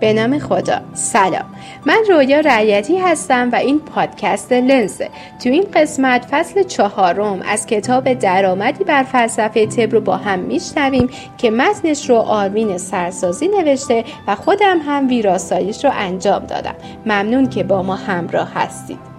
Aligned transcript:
به 0.00 0.12
نام 0.12 0.38
خدا. 0.38 0.80
سلام. 0.94 1.44
من 1.86 1.98
رویا 2.08 2.40
رعیتی 2.40 2.98
هستم 2.98 3.50
و 3.52 3.54
این 3.54 3.80
پادکست 3.80 4.52
لنزه. 4.52 5.10
تو 5.42 5.48
این 5.48 5.66
قسمت 5.74 6.26
فصل 6.30 6.62
چهارم 6.62 7.42
از 7.42 7.66
کتاب 7.66 8.14
درآمدی 8.14 8.84
بر 8.84 9.02
فلسفه 9.02 9.66
تب 9.66 9.92
رو 9.92 10.00
با 10.00 10.16
هم 10.16 10.38
میشنویم 10.38 11.10
که 11.38 11.50
متنش 11.50 12.10
رو 12.10 12.16
آرمین 12.16 12.78
سرسازی 12.78 13.48
نوشته 13.48 14.04
و 14.26 14.34
خودم 14.34 14.78
هم 14.86 15.08
ویراستایش 15.08 15.84
رو 15.84 15.90
انجام 15.94 16.46
دادم. 16.46 16.74
ممنون 17.06 17.48
که 17.48 17.62
با 17.62 17.82
ما 17.82 17.96
همراه 17.96 18.52
هستید. 18.54 19.13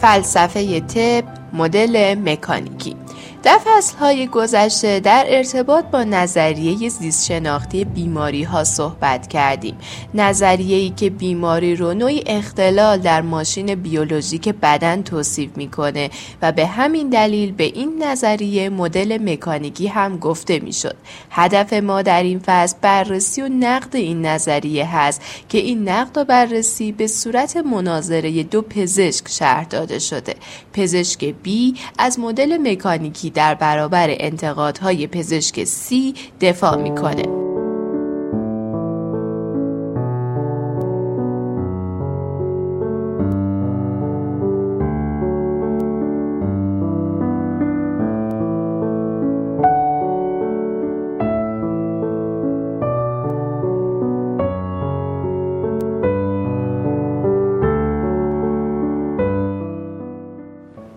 فلسفه 0.00 0.80
تب 0.80 1.24
مدل 1.52 2.14
مکانیکی. 2.14 2.96
در 3.42 3.58
های 4.00 4.26
گذشته 4.26 5.00
در 5.00 5.24
ارتباط 5.28 5.84
با 5.84 6.04
نظریه 6.04 6.88
زیست 6.88 7.26
شناختی 7.26 7.84
بیماری 7.84 8.42
ها 8.42 8.64
صحبت 8.64 9.26
کردیم. 9.26 9.78
نظریه 10.14 10.76
ای 10.76 10.90
که 10.90 11.10
بیماری 11.10 11.76
رو 11.76 11.94
نوعی 11.94 12.22
اختلال 12.26 12.98
در 12.98 13.22
ماشین 13.22 13.74
بیولوژیک 13.74 14.48
بدن 14.48 15.02
توصیف 15.02 15.50
می‌کنه 15.56 16.10
و 16.42 16.52
به 16.52 16.66
همین 16.66 17.08
دلیل 17.08 17.52
به 17.52 17.64
این 17.64 18.02
نظریه 18.02 18.68
مدل 18.68 19.18
مکانیکی 19.32 19.86
هم 19.86 20.18
گفته 20.18 20.58
می‌شد. 20.58 20.96
هدف 21.30 21.72
ما 21.72 22.02
در 22.02 22.22
این 22.22 22.38
فصل 22.46 22.76
بررسی 22.82 23.42
و 23.42 23.48
نقد 23.48 23.96
این 23.96 24.26
نظریه 24.26 24.96
هست 24.96 25.22
که 25.48 25.58
این 25.58 25.88
نقد 25.88 26.18
و 26.18 26.24
بررسی 26.24 26.92
به 26.92 27.06
صورت 27.06 27.56
مناظره 27.56 28.42
دو 28.42 28.62
پزشک 28.62 29.28
شهر 29.28 29.64
داده 29.64 29.98
شده. 29.98 30.34
پزشک 30.72 31.24
بی 31.24 31.74
از 31.98 32.18
مدل 32.20 32.58
مکانیکی 32.70 33.27
در 33.30 33.54
برابر 33.54 34.06
انتقادهای 34.10 35.06
پزشک 35.06 35.64
سی 35.64 36.14
دفاع 36.40 36.76
می‌کنه. 36.76 37.38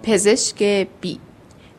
پزشک 0.04 0.88
بی 1.02 1.20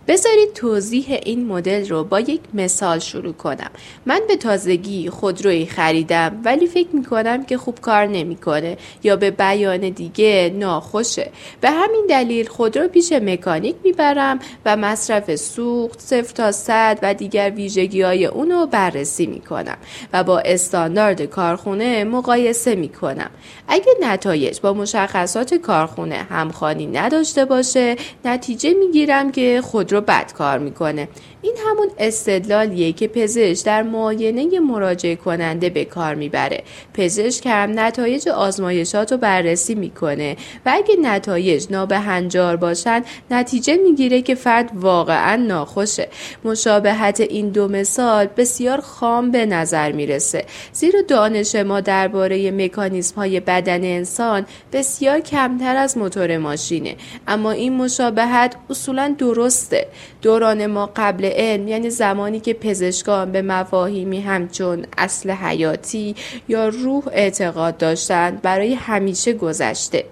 بذارید 0.09 0.53
توضیح 0.53 1.21
این 1.25 1.47
مدل 1.47 1.89
رو 1.89 2.05
با 2.05 2.21
یک 2.21 2.41
مثال 2.55 2.99
شروع 2.99 3.33
کنم. 3.33 3.71
من 4.07 4.21
به 4.29 4.37
تازگی 4.37 5.11
خودرویی 5.11 5.67
خریدم 5.67 6.41
ولی 6.45 6.67
فکر 6.67 6.89
می‌کنم 6.93 7.45
که 7.45 7.59
خوب 7.59 7.81
کار 7.81 8.07
نمی‌کنه 8.07 8.77
یا 9.03 9.17
به 9.17 9.31
بیان 9.31 9.91
دیگه 9.91 10.53
ناخوشه. 10.55 11.31
به 11.61 11.71
همین 11.71 12.07
دلیل 12.09 12.49
خودرو 12.49 12.89
پیش 12.89 13.13
مکانیک 13.13 13.77
می‌برم 13.85 14.39
و 14.65 14.77
مصرف 14.77 15.37
سوخت 15.37 16.01
صفر 16.01 16.35
تا 16.35 16.53
صد 16.53 16.99
و 17.03 17.15
دیگر 17.15 17.51
ویژگی 17.51 18.03
های 18.03 18.27
اونو 18.27 18.67
بررسی 18.67 19.27
می‌کنم 19.27 19.77
و 20.13 20.25
با 20.25 20.39
استاندارد 20.39 21.23
کارخونه 21.23 22.05
مقایسه 22.05 22.75
می‌کنم. 22.75 23.31
اگه 23.69 23.93
نتایج 24.03 24.61
با 24.61 24.73
مشخصات 24.73 25.55
کارخونه 25.55 26.15
همخوانی 26.15 26.87
نداشته 26.87 27.45
باشه 27.45 27.97
نتیجه 28.25 28.75
می‌گیرم 28.75 29.33
که 29.33 29.61
خودرو 29.93 30.05
بد 30.09 30.33
کار 30.33 30.59
می‌کنه. 30.59 31.09
این 31.43 31.55
همون 31.67 31.91
استدلالیه 31.99 32.93
که 32.93 33.09
پزشک 33.09 33.67
در 33.67 33.83
معاینه 33.83 34.61
مراجعه 34.61 35.17
کننده 35.17 35.71
به 35.71 35.85
کار 35.85 36.15
می‌بره. 36.15 36.63
پزشک 36.95 37.47
هم 37.47 37.81
نتایج 37.81 38.29
آزمایشات 38.29 39.13
رو 39.13 39.19
بررسی 39.19 39.75
می‌کنه. 39.75 40.37
و 40.67 40.73
اگه 40.75 40.97
نتایج 41.03 41.67
نابهنجار 41.71 42.57
باشن 42.57 43.05
نتیجه 43.31 43.77
می‌گیره 43.77 44.23
که 44.23 44.35
فرد 44.35 44.71
واقعا 44.75 45.37
ناخوشه. 45.37 46.09
مشابهت 46.45 47.21
این 47.21 47.49
دو 47.49 47.69
مثال 47.69 48.29
بسیار 48.37 48.81
خام 48.81 49.31
به 49.31 49.47
نظر 49.47 49.93
می‌رسه. 49.93 50.45
زیرا 50.73 51.01
دانش 51.03 51.55
ما 51.55 51.81
درباره 51.81 52.51
مکانیزم 52.51 53.15
های 53.17 53.41
بدن 53.41 53.85
انسان 53.85 54.47
بسیار 54.73 55.21
کمتر 55.21 55.77
از 55.77 55.99
موتور 55.99 56.39
ماشینه. 56.39 56.97
اما 57.29 57.51
این 57.51 57.77
مشابهت 57.77 58.57
اصولا 58.71 59.15
درسته. 59.19 59.87
دوران 60.23 60.67
ما 60.67 60.91
قبل 60.97 61.32
علم 61.33 61.69
یعنی 61.69 61.91
زمانی 61.91 62.41
که 62.41 62.55
پزشکان 62.55 63.33
به 63.33 63.43
مفاهیمی 63.43 64.21
همچون 64.21 64.87
اصل 64.99 65.31
حیاتی 65.31 66.15
یا 66.49 66.69
روح 66.69 67.09
اعتقاد 67.13 67.77
داشتند 67.77 68.43
برای 68.43 68.75
همیشه 68.75 69.33
گذشته. 69.33 70.05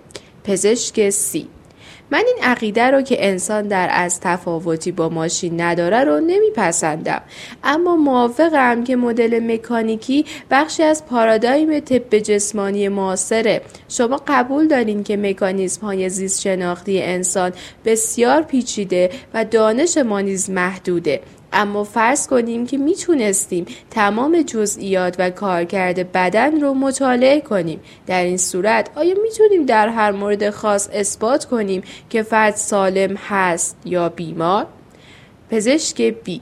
پزشک 0.44 1.10
سی. 1.10 1.48
من 2.10 2.22
این 2.26 2.44
عقیده 2.44 2.90
رو 2.90 3.02
که 3.02 3.28
انسان 3.28 3.68
در 3.68 3.88
از 3.92 4.20
تفاوتی 4.20 4.92
با 4.92 5.08
ماشین 5.08 5.60
نداره 5.60 6.04
رو 6.04 6.20
نمیپسندم. 6.20 7.22
اما 7.64 7.96
موافقم 7.96 8.84
که 8.84 8.96
مدل 8.96 9.40
مکانیکی 9.52 10.24
بخشی 10.50 10.82
از 10.82 11.06
پارادایم 11.06 11.80
طب 11.80 12.18
جسمانی 12.18 12.88
معاصره. 12.88 13.62
شما 13.88 14.22
قبول 14.26 14.68
دارین 14.68 15.02
که 15.02 15.16
مکانیزم 15.16 15.86
های 15.86 16.08
زیست 16.08 16.40
شناختی 16.40 17.02
انسان 17.02 17.52
بسیار 17.84 18.42
پیچیده 18.42 19.10
و 19.34 19.44
دانش 19.44 19.96
ما 19.96 20.20
نیز 20.20 20.50
محدوده. 20.50 21.20
اما 21.52 21.84
فرض 21.84 22.26
کنیم 22.26 22.66
که 22.66 22.78
می‌تونستیم 22.78 23.66
تمام 23.90 24.42
جزئیات 24.42 25.16
و 25.18 25.30
کارکرد 25.30 26.12
بدن 26.12 26.60
رو 26.60 26.74
مطالعه 26.74 27.40
کنیم. 27.40 27.80
در 28.06 28.24
این 28.24 28.36
صورت 28.36 28.90
آیا 28.94 29.14
می‌تونیم 29.22 29.66
در 29.66 29.88
هر 29.88 30.12
مورد 30.12 30.50
خاص 30.50 30.88
اثبات 30.92 31.44
کنیم 31.44 31.82
که 32.10 32.22
فرد 32.22 32.54
سالم 32.54 33.16
هست 33.16 33.76
یا 33.84 34.08
بیمار؟ 34.08 34.66
پزشک 35.50 36.02
بی 36.02 36.40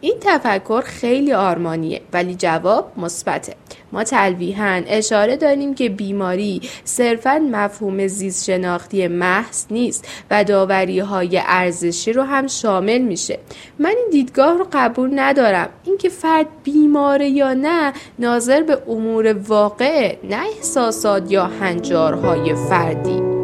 این 0.00 0.14
تفکر 0.20 0.80
خیلی 0.80 1.32
آرمانیه 1.32 2.00
ولی 2.12 2.34
جواب 2.34 2.92
مثبته. 2.96 3.54
ما 3.92 4.04
تلویحا 4.04 4.82
اشاره 4.86 5.36
داریم 5.36 5.74
که 5.74 5.88
بیماری 5.88 6.60
صرفا 6.84 7.38
مفهوم 7.50 8.06
زیست 8.06 8.44
شناختی 8.44 9.08
محض 9.08 9.64
نیست 9.70 10.08
و 10.30 10.44
داوری 10.44 10.98
های 10.98 11.40
ارزشی 11.46 12.12
رو 12.12 12.22
هم 12.22 12.46
شامل 12.46 12.98
میشه. 12.98 13.38
من 13.78 13.94
این 13.96 14.08
دیدگاه 14.10 14.58
رو 14.58 14.66
قبول 14.72 15.10
ندارم. 15.14 15.68
اینکه 15.84 16.08
فرد 16.08 16.46
بیماره 16.64 17.28
یا 17.28 17.54
نه 17.54 17.92
ناظر 18.18 18.62
به 18.62 18.78
امور 18.88 19.32
واقع 19.32 20.16
نه 20.24 20.46
احساسات 20.56 21.32
یا 21.32 21.46
هنجارهای 21.46 22.54
فردی. 22.54 23.37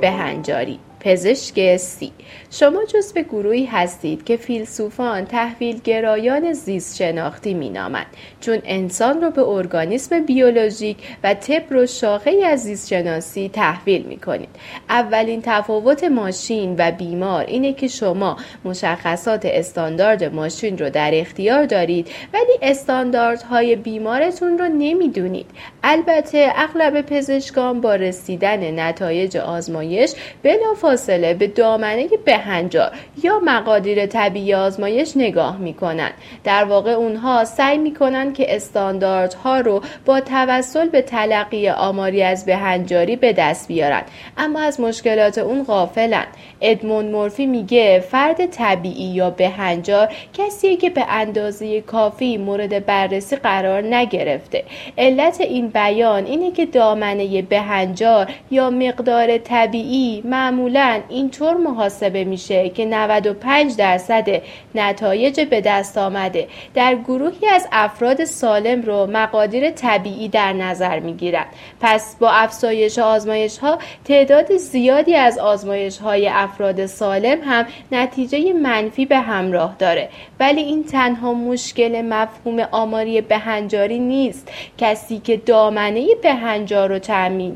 بهنجاری. 0.00 0.78
پزشک 1.00 1.76
سی. 1.76 2.12
شما 2.52 2.84
جز 2.84 3.12
به 3.12 3.22
گروهی 3.22 3.64
هستید 3.64 4.24
که 4.24 4.36
فیلسوفان 4.36 5.24
تحویل 5.26 5.80
گرایان 5.84 6.52
زیست 6.52 6.96
شناختی 6.96 7.54
مینامند 7.54 8.06
چون 8.40 8.58
انسان 8.64 9.22
را 9.22 9.30
به 9.30 9.42
ارگانیسم 9.42 10.24
بیولوژیک 10.26 10.96
و 11.24 11.34
طب 11.34 11.62
رو 11.70 11.86
شاخه 11.86 12.30
از 12.46 12.62
زیست 12.62 12.88
شناسی 12.88 13.50
تحویل 13.52 14.02
می 14.02 14.16
کنید. 14.16 14.48
اولین 14.88 15.42
تفاوت 15.44 16.04
ماشین 16.04 16.74
و 16.78 16.90
بیمار 16.90 17.44
اینه 17.44 17.72
که 17.72 17.88
شما 17.88 18.36
مشخصات 18.64 19.46
استاندارد 19.46 20.24
ماشین 20.24 20.78
رو 20.78 20.90
در 20.90 21.10
اختیار 21.14 21.66
دارید 21.66 22.08
ولی 22.34 22.58
استانداردهای 22.62 23.76
بیمارتون 23.76 24.58
رو 24.58 24.64
نمی‌دونید. 24.68 25.46
البته 25.82 26.52
اغلب 26.56 27.00
پزشکان 27.00 27.80
با 27.80 27.94
رسیدن 27.94 28.80
نتایج 28.80 29.36
آزمایش 29.36 30.14
بلافاصله 30.42 31.34
به 31.34 31.46
دامنه 31.46 32.08
بهنجار 32.40 32.90
یا 33.22 33.40
مقادیر 33.44 34.06
طبیعی 34.06 34.54
آزمایش 34.54 35.16
نگاه 35.16 35.56
می‌کنن 35.56 36.10
در 36.44 36.64
واقع 36.64 36.90
اونها 36.90 37.44
سعی 37.44 37.78
می‌کنن 37.78 38.32
که 38.32 38.56
استانداردها 38.56 39.60
رو 39.60 39.82
با 40.04 40.20
توسل 40.20 40.88
به 40.88 41.02
تلقی 41.02 41.68
آماری 41.68 42.22
از 42.22 42.46
بهنجاری 42.46 43.16
به 43.16 43.32
دست 43.32 43.68
بیارن 43.68 44.02
اما 44.38 44.60
از 44.60 44.80
مشکلات 44.80 45.38
اون 45.38 45.64
غافلن 45.64 46.26
ادموند 46.60 47.10
مورفی 47.10 47.46
میگه 47.46 48.04
فرد 48.10 48.46
طبیعی 48.46 49.04
یا 49.04 49.30
بهنجار 49.30 50.08
کسیه 50.34 50.76
که 50.76 50.90
به 50.90 51.04
اندازه 51.08 51.80
کافی 51.80 52.36
مورد 52.36 52.86
بررسی 52.86 53.36
قرار 53.36 53.94
نگرفته. 53.94 54.64
علت 54.98 55.40
این 55.40 55.68
بیان 55.68 56.24
اینه 56.26 56.50
که 56.50 56.66
دامنه 56.66 57.42
بهنجار 57.42 58.30
یا 58.50 58.70
مقدار 58.70 59.38
طبیعی 59.38 60.22
معمولا 60.24 61.00
اینطور 61.08 61.56
محاسبه 61.56 62.24
میشه 62.30 62.68
که 62.68 62.84
95 62.84 63.76
درصد 63.76 64.42
نتایج 64.74 65.40
به 65.40 65.60
دست 65.60 65.98
آمده. 65.98 66.48
در 66.74 66.94
گروهی 66.94 67.46
از 67.46 67.68
افراد 67.72 68.24
سالم 68.24 68.82
رو 68.82 69.06
مقادیر 69.06 69.70
طبیعی 69.70 70.28
در 70.28 70.52
نظر 70.52 71.00
می‌گیرند 71.00 71.46
پس 71.80 72.16
با 72.20 72.30
افزایش 72.30 72.98
آزمایش 72.98 73.58
ها 73.58 73.78
تعداد 74.04 74.56
زیادی 74.56 75.14
از 75.14 75.38
آزمایش 75.38 75.98
های 75.98 76.28
افراد 76.28 76.86
سالم 76.86 77.38
هم 77.44 77.66
نتیجه 77.92 78.52
منفی 78.52 79.06
به 79.06 79.18
همراه 79.18 79.76
داره. 79.78 80.08
ولی 80.40 80.60
این 80.60 80.84
تنها 80.84 81.34
مشکل 81.34 82.02
مفهوم 82.02 82.60
آماری 82.70 83.20
بهنجاری 83.20 83.98
نیست. 83.98 84.48
کسی 84.78 85.18
که 85.18 85.36
دامنه 85.36 86.06
بهنجار 86.22 86.88
رو 86.88 86.98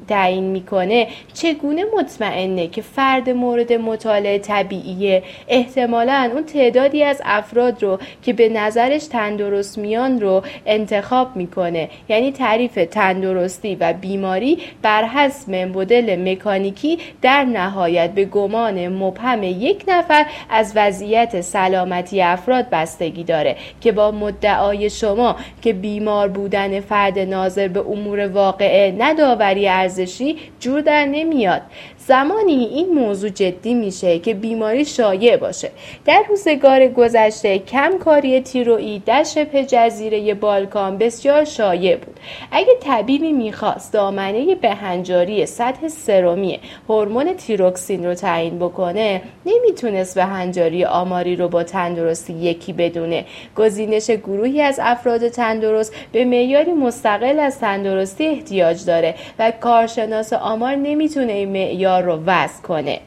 تعیین 0.08 0.44
می‌کنه 0.44 1.08
چگونه 1.34 1.84
مطمئنه 1.98 2.66
که 2.66 2.82
فرد 2.82 3.30
مورد 3.30 3.72
مطالعه 3.72 4.38
طبیعیه. 4.64 5.22
احتمالا 5.48 6.30
اون 6.32 6.44
تعدادی 6.44 7.02
از 7.02 7.22
افراد 7.24 7.82
رو 7.82 7.98
که 8.22 8.32
به 8.32 8.48
نظرش 8.48 9.06
تندرست 9.06 9.78
میان 9.78 10.20
رو 10.20 10.42
انتخاب 10.66 11.36
می‌کنه. 11.36 11.88
یعنی 12.08 12.32
تعریف 12.32 12.74
تندرستی 12.90 13.74
و 13.74 13.92
بیماری 13.92 14.58
بر 14.82 15.04
حسب 15.04 15.54
مدل 15.54 16.32
مکانیکی 16.32 16.98
در 17.22 17.44
نهایت 17.44 18.10
به 18.10 18.24
گمان 18.24 18.88
مبهم 18.88 19.42
یک 19.42 19.84
نفر 19.88 20.26
از 20.50 20.72
وضعیت 20.76 21.40
سلامتی 21.40 22.22
افراد 22.22 22.70
بستگی 22.70 23.24
داره 23.24 23.56
که 23.80 23.92
با 23.92 24.10
مدعای 24.10 24.90
شما 24.90 25.36
که 25.62 25.72
بیمار 25.72 26.28
بودن 26.28 26.80
فرد 26.80 27.18
ناظر 27.18 27.68
به 27.68 27.80
امور 27.80 28.28
واقعه 28.28 28.94
نداوری 28.98 29.68
ارزشی 29.68 30.36
جور 30.60 30.80
در 30.80 31.04
نمیاد. 31.04 31.62
زمانی 32.06 32.64
این 32.64 32.94
موضوع 32.94 33.30
جدی 33.30 33.74
میشه 33.74 34.18
که 34.18 34.34
بیماری 34.34 34.84
شایع 34.84 35.36
باشه. 35.36 35.70
در 36.04 36.22
روزگار 36.28 36.88
گذشته 36.88 37.58
کمکاری 37.58 38.40
تیروئی 38.40 39.02
در 39.06 39.24
شبه 39.24 39.64
جزیره 39.64 40.34
بالکان 40.34 40.98
بسیار 40.98 41.44
شایع 41.44 41.96
بود. 41.96 42.16
اگه 42.52 42.72
طبیبی 42.80 43.32
می‌خواست 43.32 43.92
دامنه 43.92 44.54
بهنجاری 44.54 45.46
سطح 45.46 45.88
سرومی 45.88 46.60
هورمون 46.88 47.34
تیروکسین 47.34 48.06
رو 48.06 48.14
تعیین 48.14 48.58
بکنه 48.58 49.22
نمی‌تونست 49.46 50.14
بهنجاری 50.14 50.84
آماری 50.84 51.36
رو 51.36 51.48
با 51.48 51.62
تندرستی 51.62 52.32
یکی 52.32 52.72
بدونه. 52.72 53.24
گزینش 53.56 54.10
گروهی 54.10 54.60
از 54.60 54.80
افراد 54.82 55.28
تندرست 55.28 55.94
به 56.12 56.24
معیاری 56.24 56.72
مستقل 56.72 57.40
از 57.40 57.60
تندرستی 57.60 58.26
احتیاج 58.26 58.84
داره 58.84 59.14
و 59.38 59.52
کارشناس 59.60 60.32
آمار 60.32 60.74
نمی‌تونه 60.74 61.32
این 61.32 61.48
معیار 61.48 61.93
رو 62.00 62.16
وضع 62.26 62.62
کنه. 62.62 63.00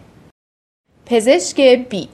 پزشک 1.05 1.61
بی 1.89 2.09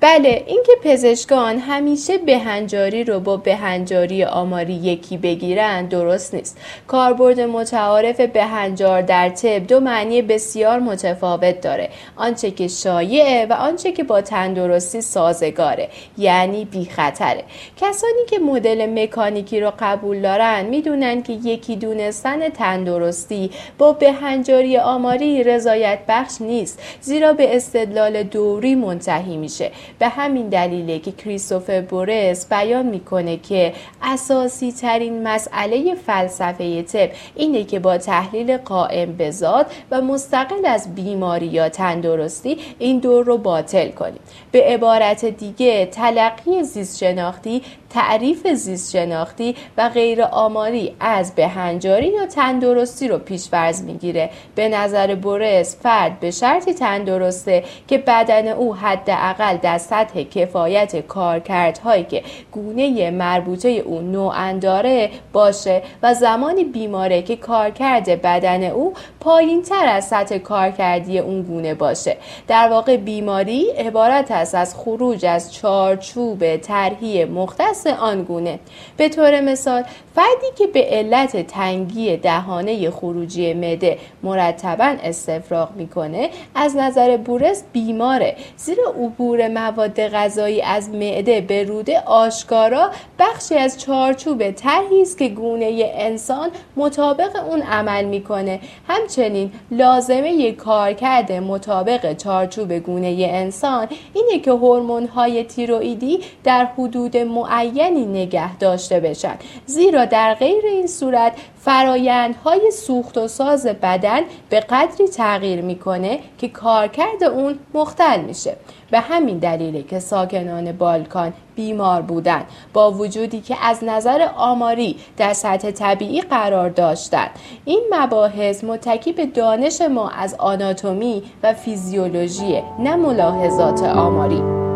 بله 0.00 0.44
اینکه 0.46 0.72
پزشکان 0.84 1.58
همیشه 1.58 2.18
بهنجاری 2.18 3.04
رو 3.04 3.20
با 3.20 3.36
بهنجاری 3.36 4.24
آماری 4.24 4.72
یکی 4.72 5.16
بگیرن 5.16 5.86
درست 5.86 6.34
نیست. 6.34 6.58
کاربرد 6.86 7.40
متعارف 7.40 8.20
بهنجار 8.20 9.02
در 9.02 9.28
طب 9.28 9.66
دو 9.66 9.80
معنی 9.80 10.22
بسیار 10.22 10.78
متفاوت 10.78 11.60
داره. 11.60 11.90
آنچه 12.16 12.50
که 12.50 12.68
شایعه 12.68 13.46
و 13.46 13.52
آنچه 13.52 13.92
که 13.92 14.04
با 14.04 14.20
تندرستی 14.20 15.00
سازگاره 15.00 15.88
یعنی 16.18 16.64
بی 16.64 16.84
خطره 16.84 17.44
کسانی 17.76 18.24
که 18.30 18.38
مدل 18.38 19.02
مکانیکی 19.02 19.60
رو 19.60 19.72
قبول 19.78 20.20
دارن 20.20 20.64
می‌دونن 20.64 21.22
که 21.22 21.32
یکی 21.32 21.76
دونستن 21.76 22.48
تندرستی 22.48 23.50
با 23.78 23.92
بهنجاری 23.92 24.78
آماری 24.78 25.44
رضایت 25.44 25.98
بخش 26.08 26.40
نیست 26.40 26.82
زیرا 27.00 27.32
به 27.32 27.56
استدلال 27.56 28.22
دوری 28.22 28.74
منتهی 28.74 29.36
میشه. 29.36 29.70
به 29.98 30.08
همین 30.08 30.48
دلیله 30.48 30.98
که 30.98 31.12
کریستوفر 31.12 31.80
بورس 31.80 32.48
بیان 32.48 32.86
می‌کنه 32.86 33.36
که 33.36 33.72
اساسی 34.02 34.72
ترین 34.72 35.28
مسئله 35.28 35.94
فلسفه 35.94 36.82
طب 36.82 37.10
اینه 37.34 37.64
که 37.64 37.78
با 37.78 37.98
تحلیل 37.98 38.56
قائم 38.56 39.12
به 39.12 39.30
ذات 39.30 39.66
و 39.90 40.00
مستقل 40.00 40.66
از 40.66 40.94
بیماری 40.94 41.46
یا 41.46 41.68
تندرستی 41.68 42.58
این 42.78 42.98
دور 42.98 43.24
رو 43.24 43.38
باطل 43.38 43.90
کنیم. 43.90 44.20
به 44.52 44.64
عبارت 44.64 45.24
دیگه 45.24 45.86
تلقی 45.86 46.62
زیست 46.62 46.98
شناختی 46.98 47.62
تعریف 47.90 48.46
زیست 48.46 48.92
شناختی 48.92 49.56
و 49.76 49.88
غیر 49.88 50.22
آماری 50.22 50.96
از 51.00 51.34
بهنجاری 51.34 52.06
یا 52.06 52.26
تندرستی 52.26 53.08
رو 53.08 53.18
پیش 53.18 53.48
فرض 53.48 53.82
می‌گیره. 53.82 54.30
به 54.54 54.68
نظر 54.68 55.14
بورس 55.14 55.76
فرد 55.82 56.20
به 56.20 56.30
شرطی 56.30 56.74
تندرسته 56.74 57.64
که 57.88 57.98
بدن 57.98 58.48
او 58.48 58.74
حداقل 58.74 59.56
در 59.56 59.78
سطح 59.78 60.22
کفایت 60.22 61.06
کارکردهایی 61.06 62.04
که 62.04 62.22
گونه 62.52 63.10
مربوطه 63.10 63.68
او 63.68 64.00
نوعا 64.00 64.58
داره 64.60 65.10
باشه 65.32 65.82
و 66.02 66.14
زمانی 66.14 66.64
بیماره 66.64 67.22
که 67.22 67.36
کارکرد 67.36 68.22
بدن 68.22 68.64
او 68.64 68.94
پایین 69.20 69.62
تر 69.62 69.86
از 69.86 70.08
سطح 70.08 70.38
کارکردی 70.38 71.18
اون 71.18 71.42
گونه 71.42 71.74
باشه. 71.74 72.16
در 72.48 72.68
واقع 72.68 72.96
بیماری 72.96 73.70
عبارت 73.70 74.30
است 74.38 74.54
از 74.54 74.74
خروج 74.74 75.26
از 75.26 75.54
چارچوب 75.54 76.56
طرحی 76.56 77.24
مختص 77.24 77.86
آنگونه. 77.86 78.58
به 78.96 79.08
طور 79.08 79.40
مثال 79.40 79.84
فردی 80.18 80.46
که 80.58 80.66
به 80.66 80.84
علت 80.84 81.46
تنگی 81.46 82.16
دهانه 82.16 82.90
خروجی 82.90 83.54
مده 83.54 83.98
مرتبا 84.22 84.96
استفراغ 85.02 85.68
می‌کنه 85.76 86.30
از 86.54 86.76
نظر 86.76 87.16
بورس 87.16 87.64
بیماره. 87.72 88.36
زیرا 88.56 88.90
عبور 88.90 89.48
مواد 89.48 90.00
غذایی 90.00 90.62
از 90.62 90.90
معده 90.90 91.40
به 91.40 91.64
روده 91.64 92.00
آشکارا 92.00 92.90
بخشی 93.18 93.54
از 93.54 93.80
چارچوب 93.80 94.50
طرحی 94.50 95.02
است 95.02 95.18
که 95.18 95.28
گونه 95.28 95.92
انسان 95.94 96.50
مطابق 96.76 97.44
اون 97.48 97.62
عمل 97.62 98.04
می‌کنه. 98.04 98.60
همچنین 98.88 99.52
لازمه 99.70 100.52
کارکرد 100.52 101.32
مطابق 101.32 102.16
چارچوب 102.16 102.72
گونه 102.72 103.28
انسان 103.30 103.88
اینه 104.14 104.38
که 104.38 104.50
هورمون 104.50 105.06
های 105.06 105.44
تیروئیدی 105.44 106.20
در 106.44 106.64
حدود 106.64 107.16
معینی 107.16 108.06
نگه 108.06 108.58
داشته 108.58 109.00
بشن 109.00 109.34
زیرا 109.66 110.07
در 110.10 110.34
غیر 110.34 110.66
این 110.66 110.86
صورت 110.86 111.32
فرایندهای 111.60 112.70
سوخت 112.70 113.18
و 113.18 113.28
ساز 113.28 113.66
بدن 113.66 114.20
به 114.50 114.60
قدری 114.60 115.08
تغییر 115.08 115.60
می‌کنه 115.60 116.18
که 116.38 116.48
کارکرد 116.48 117.24
اون 117.24 117.58
مختل 117.74 118.20
میشه. 118.20 118.56
به 118.90 119.00
همین 119.00 119.38
دلیله 119.38 119.82
که 119.82 119.98
ساکنان 119.98 120.72
بالکان 120.72 121.32
بیمار 121.56 122.02
بودند 122.02 122.46
با 122.72 122.90
وجودی 122.92 123.40
که 123.40 123.56
از 123.62 123.84
نظر 123.84 124.28
آماری 124.36 124.96
در 125.16 125.32
سطح 125.32 125.70
طبیعی 125.70 126.20
قرار 126.20 126.68
داشتند. 126.68 127.30
این 127.64 127.82
مباحث 127.90 128.64
متکی 128.64 129.12
به 129.12 129.26
دانش 129.26 129.80
ما 129.80 130.08
از 130.08 130.34
آناتومی 130.38 131.22
و 131.42 131.54
فیزیولوژی 131.54 132.62
نه 132.78 132.96
ملاحظات 132.96 133.82
آماری. 133.82 134.67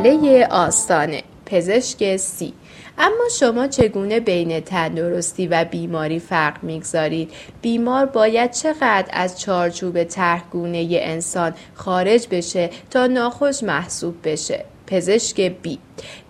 مسئله 0.00 0.46
آستانه 0.50 1.22
پزشک 1.46 2.16
سی. 2.16 2.52
اما 2.98 3.24
شما 3.38 3.66
چگونه 3.66 4.20
بین 4.20 4.60
تندرستی 4.60 5.46
و 5.46 5.64
بیماری 5.64 6.18
فرق 6.18 6.64
می‌گذارید؟ 6.64 7.30
بیمار 7.62 8.06
باید 8.06 8.50
چقدر 8.50 9.06
از 9.10 9.40
چارچوب 9.40 10.04
طرحگونه 10.04 10.88
انسان 10.90 11.54
خارج 11.74 12.26
بشه 12.30 12.70
تا 12.90 13.06
ناخوش 13.06 13.62
محسوب 13.62 14.14
بشه؟ 14.24 14.64
پزشک 14.86 15.40
بی. 15.40 15.78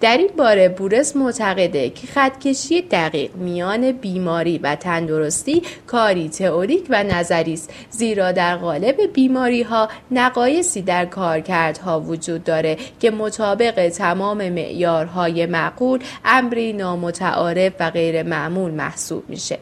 در 0.01 0.17
این 0.17 0.31
باره 0.37 0.69
بورس 0.69 1.17
معتقده 1.17 1.91
که 1.91 2.07
خطکشی 2.07 2.83
دقیق 2.83 3.35
میان 3.35 3.93
بیماری 3.93 4.59
و 4.59 4.75
تندرستی 4.75 5.63
کاری 5.87 6.29
تئوریک 6.29 6.87
و 6.91 7.03
نظری 7.03 7.53
است 7.53 7.71
زیرا 7.91 8.33
در 8.33 8.57
قالب 8.57 9.13
بیماری 9.13 9.63
ها 9.63 9.89
نقایصی 10.11 10.83
در 10.83 11.07
کارکردها 11.07 12.01
وجود 12.01 12.45
داره 12.45 12.77
که 13.01 13.11
مطابق 13.11 13.89
تمام 13.89 14.49
معیارهای 14.49 15.47
معقول 15.47 16.01
امری 16.25 16.73
نامتعارف 16.73 17.73
و 17.81 17.91
غیر 17.91 18.23
معمول 18.23 18.71
محسوب 18.71 19.25
میشه. 19.29 19.59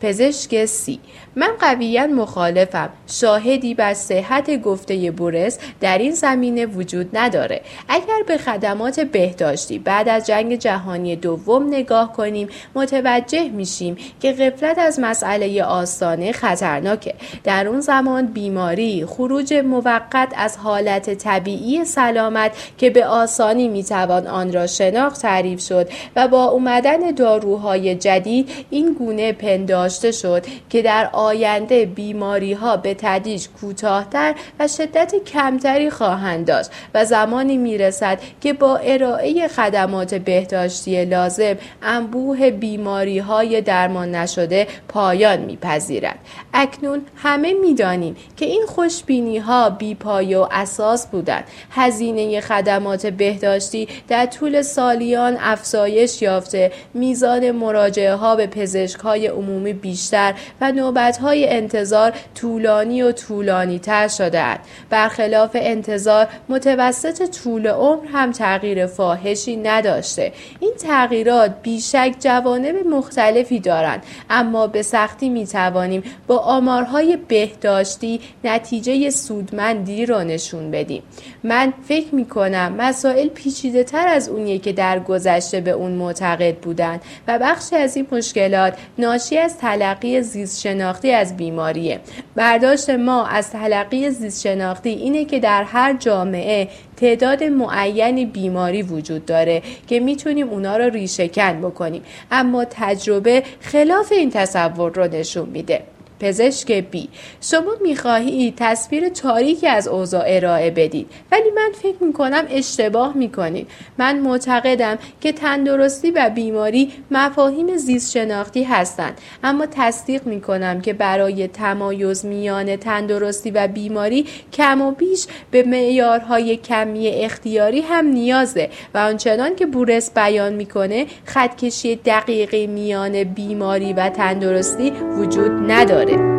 پزشک 0.00 0.64
سی 0.64 1.00
من 1.36 1.50
قویا 1.60 2.06
مخالفم. 2.06 2.90
شاهدی 3.06 3.74
بر 3.74 3.94
صحت 3.94 4.62
گفته 4.62 5.10
بورس 5.10 5.58
در 5.80 5.98
این 5.98 6.12
زمینه 6.12 6.66
وجود 6.66 7.16
نداره. 7.16 7.60
اگر 7.88 8.22
به 8.26 8.38
خدمات 8.38 9.00
بهداشتی 9.48 9.78
بعد 9.78 10.08
از 10.08 10.26
جنگ 10.26 10.56
جهانی 10.56 11.16
دوم 11.16 11.68
نگاه 11.68 12.12
کنیم. 12.12 12.48
متوجه 12.74 13.48
میشیم 13.48 13.96
که 14.20 14.32
قفلت 14.32 14.78
از 14.78 15.00
مسئله 15.00 15.64
آستانه 15.64 16.32
خطرناکه. 16.32 17.14
در 17.44 17.68
اون 17.68 17.80
زمان 17.80 18.26
بیماری 18.26 19.06
خروج 19.06 19.54
موقت 19.54 20.32
از 20.36 20.56
حالت 20.56 21.14
طبیعی 21.14 21.84
سلامت 21.84 22.52
که 22.78 22.90
به 22.90 23.06
آسانی 23.06 23.68
می‌توان 23.68 24.26
آن 24.26 24.52
را 24.52 24.66
شناخت 24.66 25.22
تعریف 25.22 25.60
شد 25.60 25.88
و 26.16 26.28
با 26.28 26.44
اومدن 26.44 27.10
داروهای 27.10 27.94
جدید 27.94 28.48
این 28.70 28.92
گونه 28.92 29.32
پنداشته 29.32 30.12
شد 30.12 30.46
که 30.70 30.82
در 30.82 31.10
آینده 31.12 31.86
بیماری 31.86 32.52
ها 32.52 32.76
به 32.76 32.94
تدریج 32.94 33.48
کوتاهتر 33.60 34.34
و 34.60 34.68
شدت 34.68 35.14
کمتری 35.26 35.90
خواهند 35.90 36.46
داشت 36.46 36.70
و 36.94 37.04
زمانی 37.04 37.56
می‌رسد 37.56 38.18
که 38.40 38.52
با 38.52 38.76
ارائه 38.76 39.37
خدمات 39.46 40.14
بهداشتی 40.14 41.04
لازم 41.04 41.54
انبوه 41.82 42.50
بیماری 42.50 43.18
های 43.18 43.60
درمان 43.60 44.14
نشده 44.14 44.66
پایان 44.88 45.40
میپذیرد. 45.40 46.18
اکنون 46.54 47.02
همه 47.16 47.54
می‌دانیم 47.54 48.16
که 48.36 48.46
این 48.46 48.64
خوشبینی 48.66 49.38
ها 49.38 49.78
پای 50.00 50.34
و 50.34 50.48
اساس 50.50 51.06
بودند. 51.06 51.44
هزینه 51.70 52.40
خدمات 52.40 53.06
بهداشتی 53.06 53.88
در 54.08 54.26
طول 54.26 54.62
سالیان 54.62 55.36
افزایش 55.40 56.22
یافته. 56.22 56.72
میزان 56.94 57.50
مراجعه 57.50 58.14
ها 58.14 58.36
به 58.36 58.46
پزشک 58.46 59.00
های 59.00 59.26
عمومی 59.26 59.72
بیشتر 59.72 60.34
و 60.60 60.72
نوبت 60.72 61.18
های 61.18 61.48
انتظار 61.48 62.12
طولانی 62.34 63.02
و 63.02 63.12
طولانی 63.12 63.78
تر 63.78 64.08
شده. 64.08 64.58
برخلاف 64.90 65.50
انتظار 65.54 66.26
متوسط 66.48 67.38
طول 67.42 67.66
عمر 67.66 68.06
هم 68.12 68.32
تغییر 68.32 68.86
فاحشی 69.18 69.56
نداشته. 69.56 70.32
این 70.60 70.72
تغییرات 70.78 71.54
بیشک 71.62 72.14
جوانب 72.20 72.86
مختلفی 72.86 73.60
دارند 73.60 74.02
اما 74.30 74.66
به 74.66 74.82
سختی 74.82 75.28
می 75.28 75.46
توانیم 75.46 76.02
با 76.26 76.38
آمارهای 76.38 77.18
بهداشتی 77.28 78.20
نتیجه 78.44 79.10
سودمندی 79.10 80.06
را 80.06 80.22
نشون 80.22 80.70
بدیم. 80.70 81.02
من 81.44 81.72
فکر 81.88 82.14
می 82.14 82.24
کنم 82.24 82.72
مسائل 82.72 83.28
پیچیده 83.28 83.84
تر 83.84 84.08
از 84.08 84.28
اونیه 84.28 84.58
که 84.58 84.72
در 84.72 85.00
گذشته 85.00 85.60
به 85.60 85.70
اون 85.70 85.92
معتقد 85.92 86.56
بودند 86.56 87.02
و 87.28 87.38
بخشی 87.38 87.76
از 87.76 87.96
این 87.96 88.06
مشکلات 88.12 88.78
ناشی 88.98 89.38
از 89.38 89.58
تلقی 89.58 90.22
زیست 90.22 90.60
شناختی 90.60 91.12
از 91.12 91.36
بیماریه. 91.36 92.00
برداشت 92.36 92.90
ما 92.90 93.26
از 93.26 93.50
تلقی 93.50 94.10
زیست 94.10 94.42
شناختی 94.42 94.88
اینه 94.88 95.24
که 95.24 95.40
در 95.40 95.62
هر 95.62 95.96
جامعه 95.96 96.68
تعداد 97.00 97.44
معینی 97.44 98.26
بیماری 98.26 98.82
وجود 98.82 99.26
داره 99.26 99.62
که 99.86 100.00
می‌تونیم 100.00 100.48
اونا 100.48 100.76
رو 100.76 100.90
ریشهکن 100.90 101.60
بکنیم. 101.60 102.02
اما 102.30 102.64
تجربه 102.70 103.42
خلاف 103.60 104.12
این 104.12 104.30
تصور 104.30 104.92
رو 104.92 105.04
نشون 105.04 105.48
میده. 105.48 105.82
پزشک 106.20 106.72
بی 106.72 107.08
شما 107.40 107.72
می‌خواهید 107.82 108.54
تصویر 108.56 109.08
تاریکی 109.08 109.66
از 109.66 109.88
اوضاع 109.88 110.24
ارائه 110.26 110.70
بدید 110.70 111.10
ولی 111.32 111.50
من 111.56 111.70
فکر 111.82 112.04
می‌کنم 112.04 112.44
اشتباه 112.50 113.16
می‌کنید. 113.16 113.68
من 113.98 114.18
معتقدم 114.18 114.98
که 115.20 115.32
تندرستی 115.32 116.10
و 116.10 116.30
بیماری 116.34 116.92
مفاهیم 117.10 117.76
زیست 117.76 118.12
شناختی 118.12 118.62
هستند. 118.64 119.20
اما 119.44 119.66
تصدیق 119.70 120.26
می‌کنم 120.26 120.80
که 120.80 120.92
برای 120.92 121.48
تمایز 121.48 122.24
میان 122.24 122.76
تندرستی 122.76 123.50
و 123.50 123.68
بیماری 123.68 124.26
کم 124.52 124.82
و 124.82 124.90
بیش 124.90 125.26
به 125.50 125.62
معیارهای 125.62 126.56
کمی 126.56 127.08
اختیاری 127.08 127.80
هم 127.80 128.06
نیازه 128.06 128.70
و 128.94 128.98
آنچنان 128.98 129.56
که 129.56 129.66
بورس 129.66 130.10
بیان 130.14 130.52
می‌کنه 130.52 131.06
خطکشی 131.24 131.96
دقیقی 131.96 132.66
میان 132.66 133.24
بیماری 133.24 133.92
و 133.92 134.08
تندرستی 134.08 134.90
وجود 134.90 135.70
نداره. 135.70 136.07
it. 136.08 136.37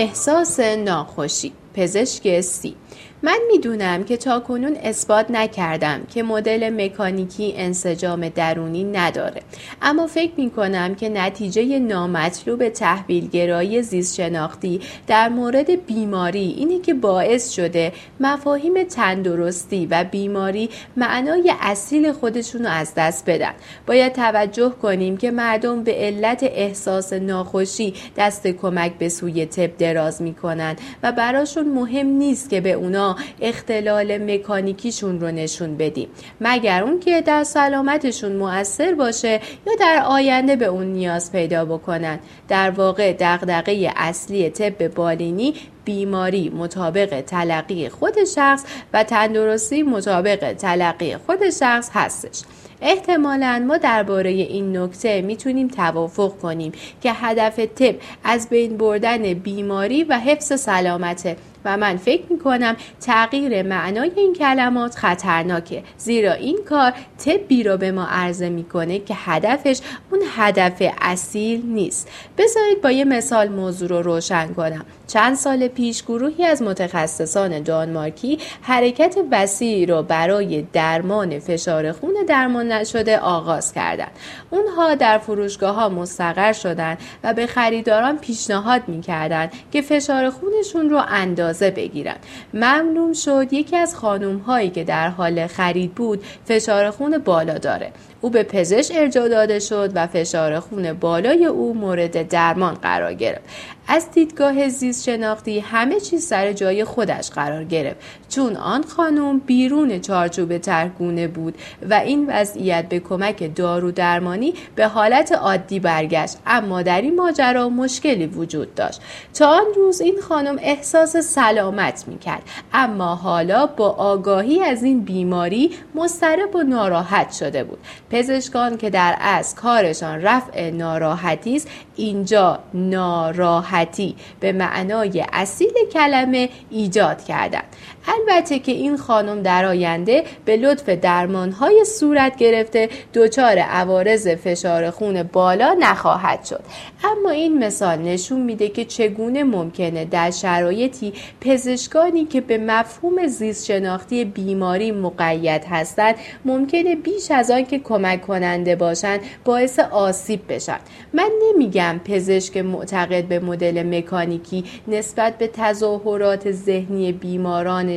احساس 0.00 0.60
ناخوشی. 0.60 1.52
پزشک 1.74 2.40
سی. 2.40 2.74
من 3.22 3.38
می‌دونم 3.52 4.04
که 4.04 4.16
تا 4.16 4.40
کنون 4.40 4.76
اثبات 4.82 5.30
نکردم 5.30 6.00
که 6.14 6.22
مدل 6.22 6.84
مکانیکی 6.84 7.54
انسجام 7.56 8.28
درونی 8.28 8.84
نداره. 8.84 9.42
اما 9.82 10.06
فکر 10.06 10.32
می 10.36 10.50
کنم 10.50 10.94
که 10.94 11.08
نتیجه 11.08 11.78
نامطلوب 11.78 12.68
تحویلگرایی 12.68 13.82
زیست 13.82 14.14
شناختی 14.16 14.80
در 15.06 15.28
مورد 15.28 15.86
بیماری 15.86 16.54
اینه 16.58 16.80
که 16.80 16.94
باعث 16.94 17.50
شده 17.50 17.92
مفاهیم 18.20 18.84
تندرستی 18.84 19.86
و 19.86 20.04
بیماری 20.04 20.70
معنای 20.96 21.52
اصیل 21.60 22.12
خودشون 22.12 22.64
رو 22.64 22.70
از 22.70 22.92
دست 22.96 23.30
بدن. 23.30 23.52
باید 23.86 24.12
توجه 24.12 24.70
کنیم 24.82 25.16
که 25.16 25.30
مردم 25.30 25.84
به 25.84 25.94
علت 25.94 26.42
احساس 26.42 27.12
ناخوشی 27.12 27.94
دست 28.16 28.46
کمک 28.46 28.92
به 28.98 29.08
سوی 29.08 29.46
طب 29.46 29.76
دراز 29.76 30.22
می‌کنن 30.22 30.76
و 31.02 31.12
براشون 31.12 31.59
مهم 31.66 32.06
نیست 32.06 32.50
که 32.50 32.60
به 32.60 32.72
اونا 32.72 33.16
اختلال 33.40 34.18
مکانیکیشون 34.18 35.20
رو 35.20 35.30
نشون 35.30 35.76
بدیم. 35.76 36.08
مگر 36.40 36.84
اون 36.84 37.00
که 37.00 37.20
در 37.20 37.44
سلامتشون 37.44 38.32
مؤثر 38.32 38.94
باشه 38.94 39.40
یا 39.66 39.72
در 39.80 40.02
آینده 40.06 40.56
به 40.56 40.66
اون 40.66 40.86
نیاز 40.86 41.32
پیدا 41.32 41.64
بکنن؟ 41.64 42.18
در 42.48 42.70
واقع 42.70 43.12
دغدغه 43.20 43.92
اصلی 43.96 44.50
طب 44.50 44.88
بالینی 44.88 45.54
بیماری 45.84 46.48
مطابق 46.48 47.20
تلقی 47.20 47.88
خود 47.88 48.24
شخص 48.24 48.64
و 48.92 49.04
تندرستی 49.04 49.82
مطابق 49.82 50.52
تلقی 50.52 51.16
خود 51.16 51.50
شخص 51.50 51.90
هستش. 51.92 52.42
احتمالا 52.82 53.64
ما 53.68 53.76
درباره 53.76 54.30
این 54.30 54.76
نکته 54.76 55.22
می‌تونیم 55.22 55.68
توافق 55.68 56.38
کنیم 56.38 56.72
که 57.02 57.12
هدف 57.12 57.58
طب 57.58 57.94
از 58.24 58.48
بین 58.48 58.76
بردن 58.76 59.34
بیماری 59.34 60.04
و 60.04 60.18
حفظ 60.18 60.60
سلامته 60.60 61.36
و 61.64 61.76
من 61.76 61.96
فکر 61.96 62.22
می 62.30 62.38
کنم 62.38 62.76
تغییر 63.00 63.62
معنای 63.62 64.10
این 64.16 64.34
کلمات 64.34 64.94
خطرناکه 64.94 65.82
زیرا 65.98 66.32
این 66.32 66.58
کار 66.68 66.92
طبی 67.24 67.62
را 67.62 67.76
به 67.76 67.92
ما 67.92 68.06
عرضه 68.10 68.48
می‌کنه 68.48 68.98
که 68.98 69.14
هدفش 69.16 69.80
اون 70.10 70.20
هدف 70.36 70.82
اصیل 71.00 71.62
نیست 71.66 72.08
بذارید 72.38 72.82
با 72.82 72.90
یه 72.90 73.04
مثال 73.04 73.48
موضوع 73.48 73.88
رو 73.88 74.02
روشن 74.02 74.54
کنم 74.54 74.84
چند 75.06 75.34
سال 75.34 75.68
پیش 75.68 76.02
گروهی 76.02 76.44
از 76.44 76.62
متخصصان 76.62 77.62
دانمارکی 77.62 78.38
حرکت 78.62 79.16
وسیعی 79.30 79.86
را 79.86 80.02
برای 80.02 80.62
درمان 80.72 81.38
فشار 81.38 81.92
خون 81.92 82.14
درمان 82.28 82.72
نشده 82.72 83.18
آغاز 83.18 83.72
کردند. 83.72 84.10
اونها 84.50 84.94
در 84.94 85.18
فروشگاه 85.18 85.74
ها 85.74 85.88
مستقر 85.88 86.52
شدند 86.52 86.98
و 87.24 87.34
به 87.34 87.46
خریداران 87.46 88.18
پیشنهاد 88.18 88.82
می‌کردند 88.88 89.52
که 89.72 89.82
فشار 89.82 90.30
خونشون 90.30 90.90
رو 90.90 91.02
اندازه 91.08 91.49
بگیرن. 91.52 92.16
معلوم 92.54 93.12
شد 93.12 93.52
یکی 93.52 93.76
از 93.76 93.96
خانم 93.96 94.38
هایی 94.38 94.70
که 94.70 94.84
در 94.84 95.08
حال 95.08 95.46
خرید 95.46 95.94
بود 95.94 96.24
فشار 96.44 96.90
خون 96.90 97.18
بالا 97.18 97.58
داره. 97.58 97.92
او 98.20 98.30
به 98.30 98.42
پزشک 98.42 98.92
ارجاع 98.96 99.28
داده 99.28 99.58
شد 99.58 99.90
و 99.94 100.06
فشار 100.06 100.60
خون 100.60 100.92
بالای 100.92 101.44
او 101.46 101.74
مورد 101.74 102.28
درمان 102.28 102.74
قرار 102.74 103.14
گرفت. 103.14 103.44
از 103.88 104.10
دیدگاه 104.10 104.68
زیست 104.68 105.04
شناختی 105.04 105.60
همه 105.60 106.00
چیز 106.00 106.26
سر 106.26 106.52
جای 106.52 106.84
خودش 106.84 107.30
قرار 107.30 107.64
گرفت. 107.64 107.96
چون 108.28 108.56
آن 108.56 108.82
خانم 108.82 109.38
بیرون 109.38 110.00
چارچوب 110.00 110.58
ترگونه 110.58 111.28
بود 111.28 111.54
و 111.90 111.94
این 111.94 112.26
وضعیت 112.28 112.88
به 112.88 113.00
کمک 113.00 113.54
دارو 113.56 113.90
درمانی 113.90 114.54
به 114.74 114.86
حالت 114.86 115.32
عادی 115.32 115.80
برگشت 115.80 116.36
اما 116.46 116.82
در 116.82 117.00
این 117.00 117.16
ماجرا 117.16 117.68
مشکلی 117.68 118.26
وجود 118.26 118.74
داشت. 118.74 119.00
تا 119.34 119.46
آن 119.46 119.64
روز 119.76 120.00
این 120.00 120.20
خانم 120.20 120.56
احساس 120.60 121.16
سلامت 121.16 122.04
می‌کرد 122.08 122.42
اما 122.72 123.14
حالا 123.14 123.66
با 123.66 123.88
آگاهی 123.90 124.62
از 124.62 124.82
این 124.82 125.00
بیماری 125.00 125.70
مضطرب 125.94 126.56
و 126.56 126.62
ناراحت 126.62 127.32
شده 127.32 127.64
بود. 127.64 127.78
پزشکان 128.10 128.76
که 128.76 128.90
در 128.90 129.16
اصل 129.20 129.56
کارشان 129.56 130.22
رفع 130.22 130.70
ناراحتی 130.70 131.56
است 131.56 131.68
اینجا 131.96 132.58
ناراحتی 132.74 134.16
به 134.40 134.52
معنای 134.52 135.24
اصیل 135.32 135.72
کلمه 135.92 136.48
ایجاد 136.70 137.24
کردند 137.24 137.76
البته 138.14 138.58
که 138.58 138.72
این 138.72 138.96
خانم 138.96 139.42
در 139.42 139.64
آینده 139.64 140.24
به 140.44 140.56
لطف 140.56 140.88
درمانهای 140.88 141.84
صورت 141.84 142.36
گرفته 142.36 142.88
دچار 143.14 143.58
عوارض 143.58 144.28
فشار 144.28 144.90
خون 144.90 145.22
بالا 145.22 145.76
نخواهد 145.80 146.44
شد. 146.44 146.60
اما 147.04 147.30
این 147.30 147.64
مثال 147.64 147.98
نشون 147.98 148.40
میده 148.40 148.68
که 148.68 148.84
چگونه 148.84 149.44
ممکنه 149.44 150.04
در 150.04 150.30
شرایطی 150.30 151.12
پزشکانی 151.40 152.24
که 152.24 152.40
به 152.40 152.58
مفهوم 152.58 153.26
زیست 153.26 153.66
شناختی 153.66 154.24
بیماری 154.24 154.92
مقید 154.92 155.64
هستند 155.64 156.14
ممکنه 156.44 156.96
بیش 156.96 157.30
از 157.30 157.50
آن 157.50 157.64
که 157.64 157.78
کمک 157.78 158.26
کننده 158.26 158.76
باشند 158.76 159.20
باعث 159.44 159.78
آسیب 159.78 160.40
بشن. 160.48 160.78
من 161.12 161.30
نمیگم 161.48 162.00
پزشک 162.04 162.56
معتقد 162.56 163.24
به 163.24 163.38
مدل 163.38 163.98
مکانیکی 163.98 164.64
نسبت 164.88 165.38
به 165.38 165.50
تظاهرات 165.52 166.50
ذهنی 166.50 167.12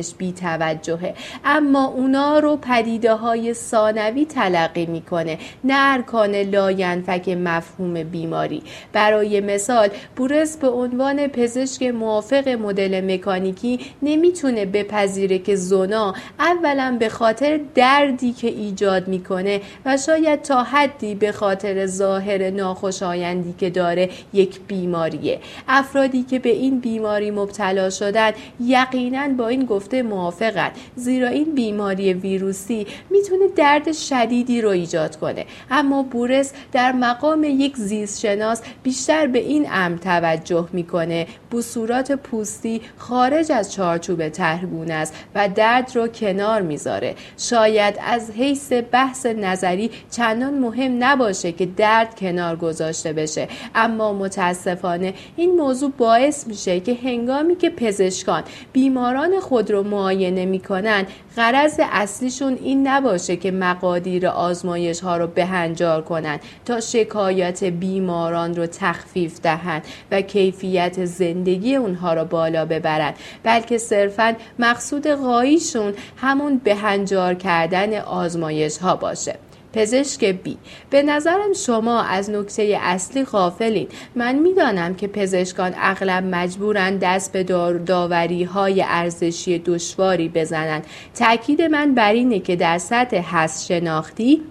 بیمارانش 0.04 0.14
بی 0.18 0.32
توجهه 0.32 1.14
اما 1.44 1.84
اونا 1.84 2.38
رو 2.38 2.56
پدیده 2.56 3.14
های 3.14 3.54
ثانوی 3.54 4.24
تلقی 4.24 4.86
می‌کنه. 4.86 5.38
نه 5.64 5.74
ارکان 5.76 6.34
لاینفک 6.34 7.28
مفهوم 7.28 8.02
بیماری. 8.02 8.62
برای 8.92 9.40
مثال 9.40 9.88
بورس 10.16 10.56
به 10.56 10.68
عنوان 10.68 11.26
پزشک 11.26 11.82
موافق 11.82 12.48
مدل 12.48 13.14
مکانیکی 13.14 13.80
نمی‌تونه 14.02 14.66
بپذیره 14.66 15.38
که 15.38 15.56
زونا 15.56 16.14
اولا 16.38 16.96
به 16.98 17.08
خاطر 17.08 17.60
دردی 17.74 18.32
که 18.32 18.48
ایجاد 18.48 19.08
می‌کنه 19.08 19.60
و 19.84 19.96
شاید 19.96 20.42
تا 20.42 20.62
حدی 20.62 21.14
به 21.14 21.32
خاطر 21.32 21.86
ظاهر 21.86 22.50
ناخوشایندی 22.50 23.54
که 23.58 23.70
داره 23.70 24.10
یک 24.32 24.60
بیماریه. 24.68 25.40
افرادی 25.68 26.22
که 26.22 26.38
به 26.38 26.50
این 26.50 26.80
بیماری 26.80 27.30
مبتلا 27.30 27.90
شدن 27.90 28.32
یقینا 28.60 29.28
با 29.28 29.48
این 29.48 29.64
گفته 29.84 30.02
موافقن 30.02 30.70
زیرا 30.96 31.28
این 31.28 31.54
بیماری 31.54 32.14
ویروسی 32.14 32.86
می‌تونه 33.10 33.48
درد 33.56 33.92
شدیدی 33.92 34.60
رو 34.60 34.68
ایجاد 34.68 35.16
کنه. 35.16 35.46
اما 35.70 36.02
بورس 36.02 36.52
در 36.72 36.92
مقام 36.92 37.44
یک 37.44 37.76
زیست 37.76 38.20
شناس 38.20 38.62
بیشتر 38.82 39.26
به 39.26 39.38
این 39.38 39.66
امر 39.72 39.98
توجه 39.98 40.68
می‌کنه. 40.72 41.26
بصورات 41.52 42.12
پوستی 42.12 42.80
خارج 42.96 43.52
از 43.52 43.72
چارچوب 43.72 44.28
ترگونه 44.28 44.94
است 44.94 45.14
و 45.34 45.48
درد 45.48 45.92
رو 45.94 46.08
کنار 46.08 46.62
می‌ذاره. 46.62 47.14
شاید 47.38 47.94
از 48.06 48.30
حیث 48.30 48.72
بحث 48.92 49.26
نظری 49.26 49.90
چندان 50.10 50.54
مهم 50.54 51.04
نباشه 51.04 51.52
که 51.52 51.66
درد 51.66 52.20
کنار 52.20 52.56
گذاشته 52.56 53.12
بشه. 53.12 53.48
اما 53.74 54.12
متاسفانه 54.12 55.14
این 55.36 55.56
موضوع 55.56 55.92
باعث 55.98 56.46
میشه 56.46 56.80
که 56.80 56.98
هنگامی 57.04 57.56
که 57.56 57.70
پزشکان 57.70 58.42
بیماران 58.72 59.40
خود 59.40 59.70
رو 59.74 59.82
معاینه 59.82 60.44
می‌کنن 60.44 61.06
غرض 61.36 61.80
اصلیشون 61.82 62.58
این 62.62 62.88
نباشه 62.88 63.36
که 63.36 63.50
مقادیر 63.50 64.26
آزمایش 64.26 65.00
ها 65.00 65.16
رو 65.16 65.26
بهنجار 65.26 66.02
کنن 66.02 66.38
تا 66.64 66.80
شکایت 66.80 67.64
بیماران 67.64 68.54
رو 68.54 68.66
تخفیف 68.66 69.40
دهند 69.40 69.82
و 70.10 70.20
کیفیت 70.20 71.04
زندگی 71.04 71.76
اونها 71.76 72.14
رو 72.14 72.24
بالا 72.24 72.64
ببرن. 72.64 73.14
بلکه 73.42 73.78
صرفا 73.78 74.34
مقصود 74.58 75.08
غاییشون 75.08 75.94
همون 76.16 76.60
بهنجار 76.64 77.34
کردن 77.34 77.98
آزمایش 77.98 78.78
ها 78.78 78.96
باشه. 78.96 79.34
پزشک 79.74 80.24
بی. 80.24 80.56
به 80.90 81.02
نظرم 81.02 81.52
شما 81.66 82.02
از 82.02 82.30
نکته 82.30 82.78
اصلی 82.82 83.24
غافلین. 83.24 83.88
من 84.14 84.34
می‌دانم 84.34 84.94
که 84.94 85.06
پزشکان 85.06 85.74
اغلب 85.76 86.24
مجبورند 86.24 87.00
دست 87.00 87.32
به 87.32 87.42
داوری 87.86 88.44
های 88.44 88.84
ارزشی 88.88 89.58
دشواری 89.58 90.28
بزنند 90.28 90.86
تاکید 91.14 91.62
من 91.62 91.94
بر 91.94 92.12
اینه 92.12 92.40
که 92.40 92.56
در 92.56 92.78
سطح 92.78 93.16
حس 93.16 93.66
شناختی 93.66 94.42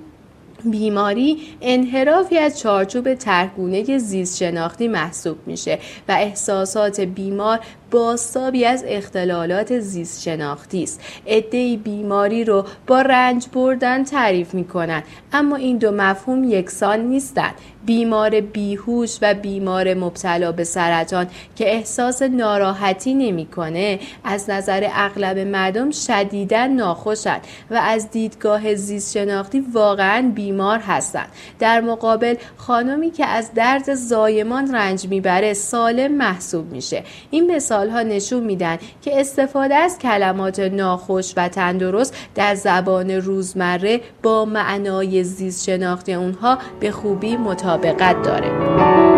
بیماری 0.65 1.37
انحرافی 1.61 2.37
از 2.37 2.59
چارچوب 2.59 3.13
ترگونه 3.13 3.97
زیست 3.97 4.37
شناختی 4.37 4.87
محسوب 4.87 5.37
میشه 5.45 5.79
و 6.09 6.11
احساسات 6.11 6.99
بیمار 6.99 7.59
باستابی 7.93 8.65
از 8.65 8.83
اختلالات 8.87 9.79
زیست 9.79 10.21
شناختی 10.21 10.83
است. 10.83 11.01
عدهای 11.27 11.77
بیماری 11.77 12.43
رو 12.43 12.65
با 12.87 13.01
رنج 13.01 13.45
بردن 13.53 14.03
تعریف 14.03 14.53
می‌کنند 14.53 15.03
اما 15.33 15.55
این 15.55 15.77
دو 15.77 15.91
مفهوم 15.91 16.43
یکسان 16.43 16.99
نیستند. 16.99 17.53
بیمار 17.85 18.41
بیهوش 18.41 19.17
و 19.21 19.33
بیمار 19.33 19.93
مبتلا 19.93 20.51
به 20.51 20.63
سرطان 20.63 21.27
که 21.55 21.75
احساس 21.75 22.21
ناراحتی 22.21 23.13
نمی‌کنه 23.13 23.99
از 24.23 24.49
نظر 24.49 24.87
اغلب 24.93 25.37
مردم 25.37 25.91
شدیدا 25.91 26.65
ناخوشند 26.65 27.41
و 27.71 27.75
از 27.83 28.11
دیدگاه 28.11 28.75
زیست 28.75 29.13
شناختی 29.13 29.59
واقعا 29.73 30.31
بیمار 30.35 30.79
هستند. 30.79 31.27
در 31.59 31.81
مقابل 31.81 32.35
خانمی 32.57 33.11
که 33.11 33.25
از 33.25 33.53
درد 33.53 33.93
زایمان 33.93 34.75
رنج 34.75 35.07
می‌بره 35.07 35.53
سالم 35.53 36.11
محسوب 36.11 36.71
میشه. 36.71 37.03
این 37.31 37.55
مثال 37.55 37.82
ها 37.89 38.01
نشون 38.01 38.43
میدن 38.43 38.77
که 39.01 39.19
استفاده 39.19 39.75
از 39.75 39.99
کلمات 39.99 40.59
ناخوش 40.59 41.33
و 41.37 41.49
تندرست 41.49 42.15
در 42.35 42.55
زبان 42.55 43.11
روزمره 43.11 44.01
با 44.23 44.45
معنای 44.45 45.23
زیست 45.23 45.65
شناختی 45.65 46.13
اونها 46.13 46.57
به 46.79 46.91
خوبی 46.91 47.37
مطابقت 47.37 48.21
داره. 48.21 49.12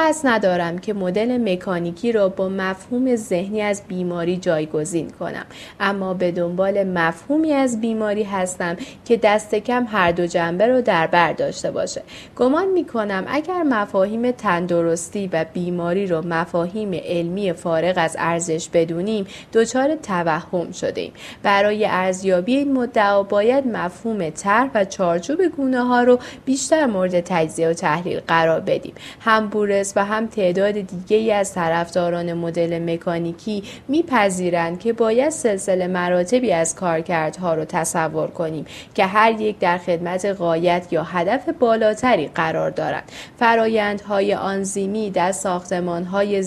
قصد 0.00 0.28
ندارم 0.28 0.78
که 0.78 0.94
مدل 0.94 1.52
مکانیکی 1.52 2.12
را 2.12 2.28
با 2.28 2.48
مفهوم 2.48 3.16
ذهنی 3.16 3.62
از 3.62 3.82
بیماری 3.88 4.36
جایگزین 4.36 5.10
کنم. 5.10 5.46
اما 5.80 6.14
به 6.14 6.32
دنبال 6.32 6.84
مفهومی 6.84 7.52
از 7.52 7.80
بیماری 7.80 8.22
هستم 8.22 8.76
که 9.04 9.16
دست 9.16 9.54
کم 9.54 9.86
هر 9.88 10.12
دو 10.12 10.26
جنبه 10.26 10.66
رو 10.66 10.82
در 10.82 11.06
بر 11.06 11.32
داشته 11.32 11.70
باشه. 11.70 12.02
گمان 12.36 12.68
می 12.68 12.84
کنم 12.84 13.24
اگر 13.28 13.62
مفاهیم 13.62 14.30
تندرستی 14.30 15.30
و 15.32 15.44
بیماری 15.52 16.06
رو 16.06 16.26
مفاهیم 16.26 16.90
علمی 17.04 17.52
فارغ 17.52 17.94
از 17.96 18.16
ارزش 18.18 18.68
بدونیم 18.72 19.26
دچار 19.52 19.94
توهم 19.94 20.72
شده 20.72 21.00
ایم 21.00 21.12
برای 21.42 21.86
ارزیابی 21.86 22.56
این 22.56 22.72
مدعا 22.72 23.22
باید 23.22 23.66
مفهوم 23.66 24.30
طرح 24.30 24.70
و 24.74 24.84
چارچوب 24.84 25.42
گونه 25.42 25.84
ها 25.84 26.02
رو 26.02 26.18
بیشتر 26.44 26.86
مورد 26.86 27.20
تجزیه 27.20 27.68
و 27.68 27.72
تحلیل 27.72 28.20
قرار 28.20 28.60
بدیم. 28.60 28.94
هم 29.20 29.48
و 29.96 30.04
هم 30.04 30.26
تعداد 30.26 30.72
دیگه 30.72 31.16
ای 31.16 31.32
از 31.32 31.54
طرفداران 31.54 32.32
مدل 32.32 32.92
مکانیکی 32.92 33.62
میپذیرند 33.88 34.80
که 34.80 34.92
باید 34.92 35.30
سلسله 35.30 35.86
مراتبی 35.86 36.52
از 36.52 36.74
کارکردها 36.74 37.54
رو 37.54 37.64
تصور 37.64 38.26
کنیم 38.26 38.66
که 38.94 39.06
هر 39.06 39.40
یک 39.40 39.58
در 39.58 39.78
خدمت 39.78 40.24
قایت 40.24 40.86
یا 40.90 41.02
هدف 41.02 41.48
بالاتری 41.48 42.28
قرار 42.28 42.70
دارند 42.70 43.12
فرایندهای 43.38 44.34
آنزیمی 44.34 45.10
در 45.10 45.32
ساختمانهای 45.32 46.44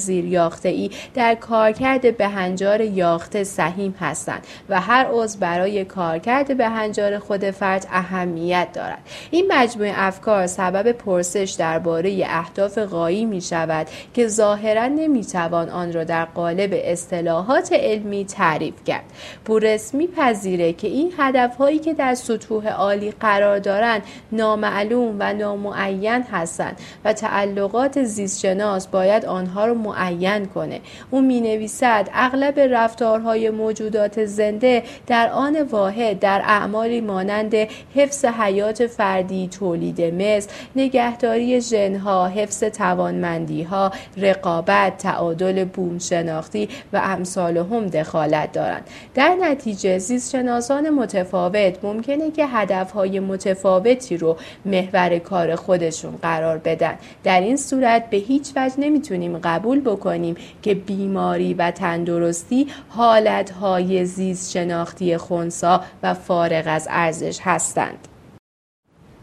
ای 0.63 0.91
در 1.13 1.35
کارکرد 1.35 2.17
بهنجار 2.17 2.81
یاخته 2.81 3.43
سهیم 3.43 3.95
هستند 3.99 4.47
و 4.69 4.81
هر 4.81 5.07
عضو 5.11 5.39
برای 5.39 5.85
کارکرد 5.85 6.57
بهنجار 6.57 7.19
خود 7.19 7.51
فرد 7.51 7.87
اهمیت 7.91 8.67
دارد. 8.73 8.99
این 9.31 9.51
مجموعه 9.51 9.93
افکار 9.95 10.47
سبب 10.47 10.91
پرسش 10.91 11.55
درباره 11.59 12.23
اهداف 12.25 12.77
غایی 12.77 13.25
می 13.33 13.41
شود 13.41 13.87
که 14.13 14.27
ظاهرا 14.27 14.87
نمی‌توان 14.87 15.69
آن 15.69 15.93
را 15.93 16.03
در 16.03 16.25
قالب 16.25 16.71
اصطلاحات 16.73 17.73
علمی 17.73 18.25
تعریف 18.25 18.83
کرد. 18.85 19.03
پورس 19.45 19.93
میپذیره 19.93 20.73
که 20.73 20.87
این 20.87 21.13
هدفهایی 21.17 21.79
که 21.79 21.93
در 21.93 22.15
سطوح 22.15 22.67
عالی 22.67 23.11
قرار 23.11 23.59
دارند 23.59 24.01
نامعلوم 24.31 25.15
و 25.19 25.33
نامعین 25.33 26.23
هستند 26.31 26.77
و 27.05 27.13
تعلقات 27.13 28.03
زیستشناس 28.03 28.87
باید 28.87 29.25
آنها 29.25 29.65
را 29.65 29.73
معین 29.73 30.45
کنه. 30.45 30.81
او 31.11 31.21
می 31.21 31.41
نویسد 31.41 32.09
اغلب 32.13 32.59
رفتارهای 32.59 33.49
موجودات 33.49 34.25
زنده 34.25 34.83
در 35.07 35.29
آن 35.29 35.61
واحد 35.61 36.19
در 36.19 36.41
اعمالی 36.45 37.01
مانند 37.01 37.55
حفظ 37.95 38.25
حیات 38.25 38.87
فردی 38.87 39.47
تولید 39.47 40.01
مثل 40.01 40.49
نگهداری 40.75 41.61
ژنها 41.61 42.27
حفظ 42.27 42.63
توانمندی 42.63 43.22
ها 43.69 43.91
رقابت 44.17 44.97
تعادل 44.97 45.65
بوم 45.65 45.99
شناختی 45.99 46.69
و 46.93 47.01
امثال 47.03 47.57
هم 47.57 47.87
دخالت 47.87 48.51
دارند. 48.51 48.87
در 49.13 49.35
نتیجه 49.41 49.97
زیست 49.97 50.31
شناسان 50.31 50.89
متفاوت 50.89 51.83
ممکنه 51.83 52.31
که 52.31 52.45
هدفهای 52.47 53.19
متفاوتی 53.19 54.17
رو 54.17 54.37
محور 54.65 55.19
کار 55.19 55.55
خودشون 55.55 56.15
قرار 56.21 56.57
بدن. 56.57 56.95
در 57.23 57.41
این 57.41 57.57
صورت 57.57 58.09
به 58.09 58.17
هیچ 58.17 58.51
وجه 58.55 58.75
نمی‌تونیم 58.77 59.37
قبول 59.37 59.79
بکنیم 59.79 60.35
که 60.61 60.73
بیماری 60.73 61.53
و 61.53 61.71
تندرستی 61.71 62.67
حالتهای 62.89 64.05
زیست 64.05 64.51
شناختی 64.51 65.17
خونسا 65.17 65.81
و 66.03 66.13
فارغ 66.13 66.63
از 66.67 66.87
ارزش 66.91 67.39
هستند. 67.41 68.07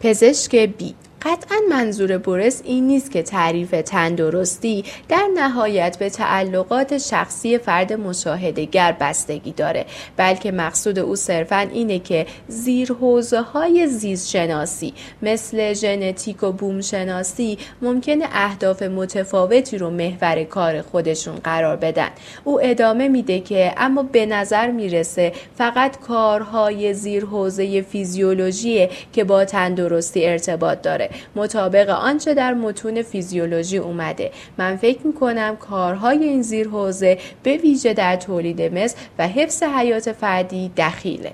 پزشک 0.00 0.56
بی 0.56 0.94
قطعا 1.22 1.56
منظور 1.70 2.18
بورس 2.18 2.62
این 2.64 2.86
نیست 2.86 3.10
که 3.10 3.22
تعریف 3.22 3.70
تندرستی 3.70 4.84
در 5.08 5.28
نهایت 5.34 5.98
به 5.98 6.10
تعلقات 6.10 6.98
شخصی 6.98 7.58
فرد 7.58 7.92
مشاهدهگر 7.92 8.96
بستگی 9.00 9.52
داره 9.52 9.86
بلکه 10.16 10.52
مقصود 10.52 10.98
او 10.98 11.16
صرفا 11.16 11.58
اینه 11.58 11.98
که 11.98 12.26
زیر 12.48 12.92
حوزه 12.92 13.40
های 13.40 13.86
زیست 13.86 14.28
شناسی 14.28 14.94
مثل 15.22 15.74
ژنتیک 15.74 16.42
و 16.42 16.52
بوم 16.52 16.80
شناسی 16.80 17.58
ممکنه 17.82 18.24
اهداف 18.32 18.82
متفاوتی 18.82 19.78
رو 19.78 19.90
محور 19.90 20.44
کار 20.44 20.82
خودشون 20.82 21.34
قرار 21.34 21.76
بدن. 21.76 22.08
او 22.44 22.60
ادامه 22.62 23.08
میده 23.08 23.40
که 23.40 23.74
اما 23.76 24.02
به 24.02 24.26
نظر 24.26 24.70
می‌رسه 24.70 25.32
فقط 25.58 26.00
کارهای 26.00 26.94
زیر 26.94 27.24
حوزه 27.24 27.82
فیزیولوژیه 27.82 28.90
که 29.12 29.24
با 29.24 29.44
تندرستی 29.44 30.26
ارتباط 30.26 30.82
داره. 30.82 31.09
مطابق 31.36 31.88
آنچه 31.88 32.34
در 32.34 32.54
متون 32.54 33.02
فیزیولوژی 33.02 33.78
اومده. 33.78 34.30
من 34.58 34.76
فکر 34.76 35.06
می‌کنم 35.06 35.56
کارهای 35.56 36.24
این 36.24 36.42
زیر 36.42 36.68
حوزه 36.68 37.18
به 37.42 37.56
ویژه 37.56 37.94
در 37.94 38.16
تولید 38.16 38.62
مثل 38.62 38.96
و 39.18 39.28
حفظ 39.28 39.62
حیات 39.62 40.12
فردی 40.12 40.70
دخیله. 40.76 41.32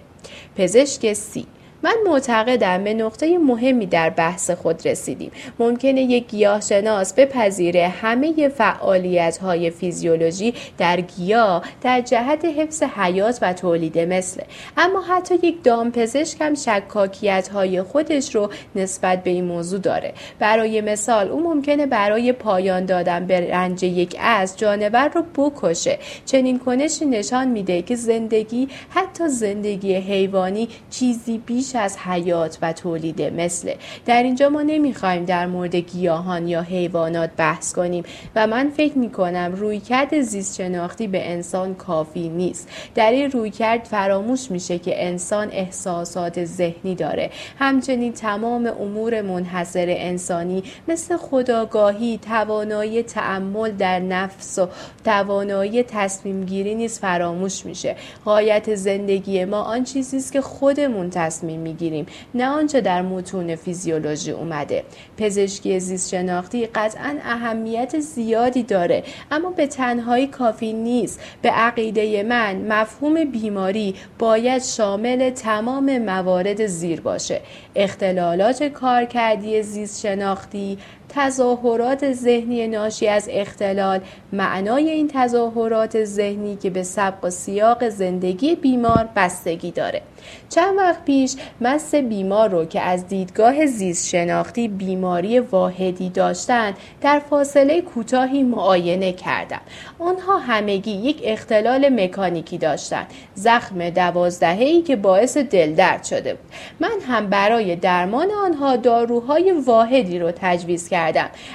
پزشک 0.57 1.13
سی. 1.13 1.47
من 1.87 1.97
معتقدم 2.07 2.85
به 2.85 2.95
نقطه 2.95 3.39
مهمی 3.39 3.87
در 3.87 4.11
بحث 4.11 4.51
خود 4.51 4.89
رسیدیم. 4.89 5.31
ممکنه 5.59 6.03
یک 6.03 6.27
گیاهشناس 6.27 7.15
بپذیره 7.15 7.89
همه 7.89 8.49
فعالیت 8.49 9.39
های 9.39 9.71
فیزیولوژی 9.71 10.55
در 10.79 11.01
گیاه 11.01 11.63
در 11.83 12.01
جهت 12.01 12.45
حفظ 12.45 12.83
حیات 12.83 13.39
و 13.43 13.53
تولید 13.53 13.99
مثل. 13.99 14.43
اما 14.77 15.01
حتی 15.01 15.35
یک 15.43 15.63
دامپزشک 15.63 16.41
هم 16.41 16.55
شکاکیت 16.55 17.49
های 17.49 17.83
خودش 17.83 18.35
رو 18.35 18.51
نسبت 18.77 19.23
به 19.23 19.31
این 19.31 19.45
موضوع 19.45 19.81
داره. 19.81 20.15
برای 20.39 20.81
مثال 20.81 21.29
او 21.29 21.43
ممکنه 21.43 21.87
برای 21.87 22.33
پایان 22.33 22.85
دادن 22.85 23.27
به 23.27 23.51
رنج 23.51 23.83
یک 23.83 24.17
از 24.21 24.59
جانور 24.59 25.09
رو 25.09 25.23
بکشه. 25.37 25.99
چنین 26.25 26.59
کنشی 26.59 27.05
نشان 27.05 27.49
میده 27.49 27.83
که 27.83 27.97
زندگی 27.97 28.69
حتی 28.91 29.29
زندگی 29.29 29.95
حیوانی 29.95 30.69
چیزی 30.91 31.39
بیش 31.39 31.76
از 31.77 31.99
حیات 31.99 32.59
و 32.63 32.73
تولید 32.73 33.23
مثل 33.23 33.75
در 34.07 34.23
اینجا 34.23 34.49
ما 34.49 34.63
نمی‌خوایم 34.63 35.25
در 35.25 35.47
مورد 35.47 35.75
گیاهان 35.75 36.49
یا 36.49 36.63
حیوانات 36.63 37.31
بحث 37.37 37.73
کنیم 37.73 38.05
و 38.37 38.47
من 38.47 38.71
فکر 38.77 38.99
می‌کنم 38.99 39.53
رویکرد 39.57 40.21
زیست 40.21 40.57
شناختی 40.57 41.07
به 41.07 41.31
انسان 41.31 41.75
کافی 41.75 42.29
نیست. 42.29 42.69
در 42.95 43.11
این 43.11 43.31
رویکرد 43.31 43.85
فراموش 43.85 44.51
میشه 44.51 44.79
که 44.79 45.07
انسان 45.07 45.49
احساسات 45.53 46.45
ذهنی 46.45 46.95
داره. 46.95 47.31
همچنین 47.59 48.13
تمام 48.13 48.67
امور 48.81 49.23
منحصر 49.23 49.87
انسانی 49.89 50.63
مثل 50.89 51.17
خداگاهی 51.17 52.19
توانایی 52.19 53.03
تعمل 53.03 53.71
در 53.71 53.99
نفس 54.01 54.59
و 54.59 54.69
توانایی 55.05 55.83
تصمیم 55.83 56.45
گیری 56.45 56.75
نیز 56.75 56.99
فراموش 56.99 57.67
میشه. 57.67 57.97
قایت 58.25 58.75
زندگی 58.75 59.45
ما 59.45 59.63
آن 59.63 59.85
چیزی 59.85 60.17
است 60.17 60.33
که 60.33 60.41
خودمون 60.41 61.11
تصمیم 61.11 61.56
می‌گیریم. 61.57 62.07
نه 62.35 62.47
آنچه 62.47 62.81
در 62.81 63.03
متون 63.03 63.57
فیزیولوژی 63.57 64.31
اومده. 64.31 64.85
پزشکی 65.19 65.81
زیست 65.81 66.11
شناختی 66.11 66.67
قطعا 66.67 67.17
اهمیت 67.25 67.99
زیادی 67.99 68.63
داره 68.63 69.05
اما 69.31 69.51
به 69.51 69.67
تنهایی 69.67 70.27
کافی 70.27 70.73
نیست. 70.73 71.21
به 71.43 71.51
عقیده 71.51 72.23
من 72.23 72.57
مفهوم 72.57 73.25
بیماری 73.25 73.95
باید 74.19 74.63
شامل 74.63 75.31
تمام 75.31 75.99
موارد 75.99 76.67
زیر 76.67 77.01
باشه. 77.01 77.41
اختلالات 77.77 78.63
کارکردی 78.63 79.63
زیست 79.63 80.01
شناختی 80.03 80.79
تظاهرات 81.09 82.13
ذهنی 82.13 82.69
ناشی 82.69 83.09
از 83.09 83.29
اختلال. 83.33 84.01
معنای 84.33 84.91
این 84.91 85.11
تظاهرات 85.13 86.05
ذهنی 86.05 86.57
که 86.57 86.71
به 86.71 86.83
سبق 86.83 87.25
و 87.25 87.31
سیاق 87.31 87.89
زندگی 87.89 88.55
بیمار 88.55 89.09
بستگی 89.17 89.71
داره. 89.71 90.03
چند 90.49 90.77
وقت 90.77 91.05
پیش 91.05 91.37
مس 91.61 91.95
بیمار 91.95 92.49
رو 92.49 92.65
که 92.65 92.81
از 92.81 93.09
دیدگاه 93.09 93.67
زیست 93.67 94.09
شناختی 94.09 94.69
بیماری 94.69 95.39
واحدی 95.39 96.11
داشتند 96.11 96.75
در 97.01 97.19
فاصله 97.31 97.81
کوتاهی 97.81 98.43
معاینه 98.43 99.13
کردم. 99.13 99.61
آنها 99.99 100.39
همگی 100.39 100.91
یک 100.91 101.21
اختلال 101.25 101.89
مکانیکی 101.89 102.59
داشتند 102.59 103.07
زخم 103.35 103.91
دوازدهه 103.91 104.83
که 104.83 104.97
باعث 104.97 105.37
دلدرد 105.37 106.05
شده 106.05 106.35
بود. 106.35 106.53
من 106.81 107.01
هم 107.09 107.27
برای 107.27 107.77
درمان 107.77 108.31
آنها 108.31 108.77
داروهای 108.77 109.53
واحدی 109.53 110.19
رو 110.19 110.33
تجویز 110.41 110.89
کردم. 110.89 111.06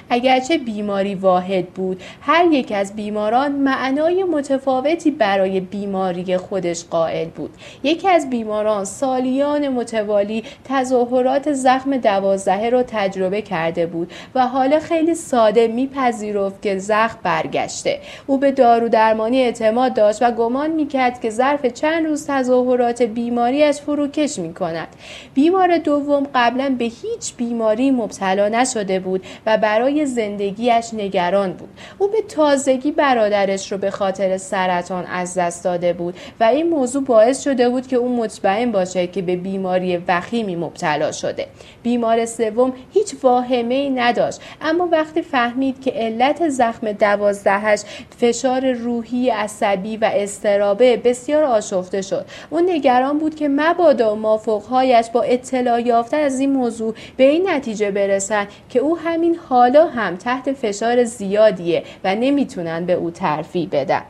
اگرچه 0.10 0.58
بیماری 0.58 1.16
واحد 1.16 1.70
بود 1.70 2.02
هر 2.22 2.46
یک 2.52 2.72
از 2.72 2.96
بیماران 2.96 3.52
معنای 3.52 4.24
متفاوتی 4.24 5.12
برای 5.12 5.60
بیماری 5.60 6.38
خودش 6.38 6.86
قائل 6.86 7.28
بود. 7.28 7.50
یکی 7.84 8.10
از 8.10 8.30
بیماران 8.30 8.86
سالیان 8.86 9.68
متوالی 9.68 10.44
تظاهرات 10.70 11.54
زخم 11.54 11.98
دوازدهه 11.98 12.70
را 12.70 12.84
تجربه 12.84 13.42
کرده 13.42 13.86
بود 13.86 14.12
و 14.36 14.48
حالا 14.48 14.80
خیلی 14.80 15.16
ساده 15.16 15.68
میپذیرفت 15.68 16.62
که 16.62 16.78
زخم 16.78 17.20
برگشته. 17.24 18.00
او 18.28 18.38
به 18.38 18.52
دارو 18.52 18.90
درمانی 18.90 19.42
اعتماد 19.42 19.94
داشت 19.94 20.22
و 20.22 20.32
گمان 20.32 20.72
می‌کرد 20.72 21.22
که 21.22 21.30
ظرف 21.30 21.66
چند 21.66 22.06
روز 22.06 22.28
تظاهرات 22.28 23.02
بیماریش 23.02 23.76
فروکش 23.76 24.40
می‌کند. 24.40 24.88
بیمار 25.34 25.78
دوم 25.78 26.28
قبلا 26.36 26.76
به 26.80 26.86
هیچ 26.86 27.36
بیماری 27.38 27.92
مبتلا 27.92 28.48
نشده 28.48 29.00
بود 29.00 29.24
و 29.46 29.58
برای 29.58 30.06
زندگیش 30.06 30.94
نگران 30.94 31.54
بود. 31.54 31.70
او 32.00 32.08
به 32.08 32.22
تازگی 32.22 32.92
برادرش 32.92 33.72
رو 33.72 33.78
به 33.78 33.92
خاطر 33.92 34.38
سرطان 34.38 35.06
از 35.06 35.38
دست 35.38 35.64
داده 35.64 35.94
بود 35.94 36.16
و 36.40 36.44
این 36.44 36.70
موضوع 36.70 37.04
باعث 37.04 37.44
شده 37.44 37.70
بود 37.70 37.88
که 37.88 37.96
او 37.96 38.18
مطمئن 38.18 38.72
باشه 38.72 39.08
که 39.08 39.22
به 39.22 39.36
بیماری 39.36 39.98
وخیمی 39.98 40.56
مبتلا 40.56 41.12
شده. 41.12 41.48
بیمار 41.84 42.26
سوم 42.26 42.74
هیچ 42.94 43.16
واهمه 43.24 43.76
ای 43.76 43.90
نداشت 43.90 44.42
اما 44.62 44.88
وقتی 44.92 45.22
فهمید 45.22 45.82
که 45.82 45.92
علت 45.92 46.50
زخم 46.50 46.92
دوازدهش 46.92 47.82
فشار 48.20 48.72
روحی 48.72 49.30
عصبی 49.30 49.98
و 49.98 50.12
استرابه 50.14 50.98
بسیار 50.98 51.44
آشفته 51.44 52.02
شد. 52.02 52.26
او 52.50 52.60
نگران 52.60 53.18
بود 53.18 53.36
که 53.36 53.48
مبادا 53.48 54.16
مافوقهایش 54.16 55.10
با 55.10 55.22
اطلاع 55.22 55.82
یافتن 55.82 56.20
از 56.20 56.40
این 56.40 56.52
موضوع 56.52 56.94
به 57.18 57.24
این 57.24 57.50
نتیجه 57.50 57.92
برسند 57.92 58.48
که 58.70 58.80
او 58.80 58.98
هم 58.98 59.21
همین 59.22 59.36
حالا 59.36 59.88
هم 59.88 60.16
تحت 60.16 60.54
فشار 60.54 61.04
زیادیه 61.04 61.84
و 62.04 62.16
نمی‌تونن 62.16 62.86
به 62.86 62.94
او 62.94 63.12
ترفیع 63.12 63.68
بدن. 63.72 64.02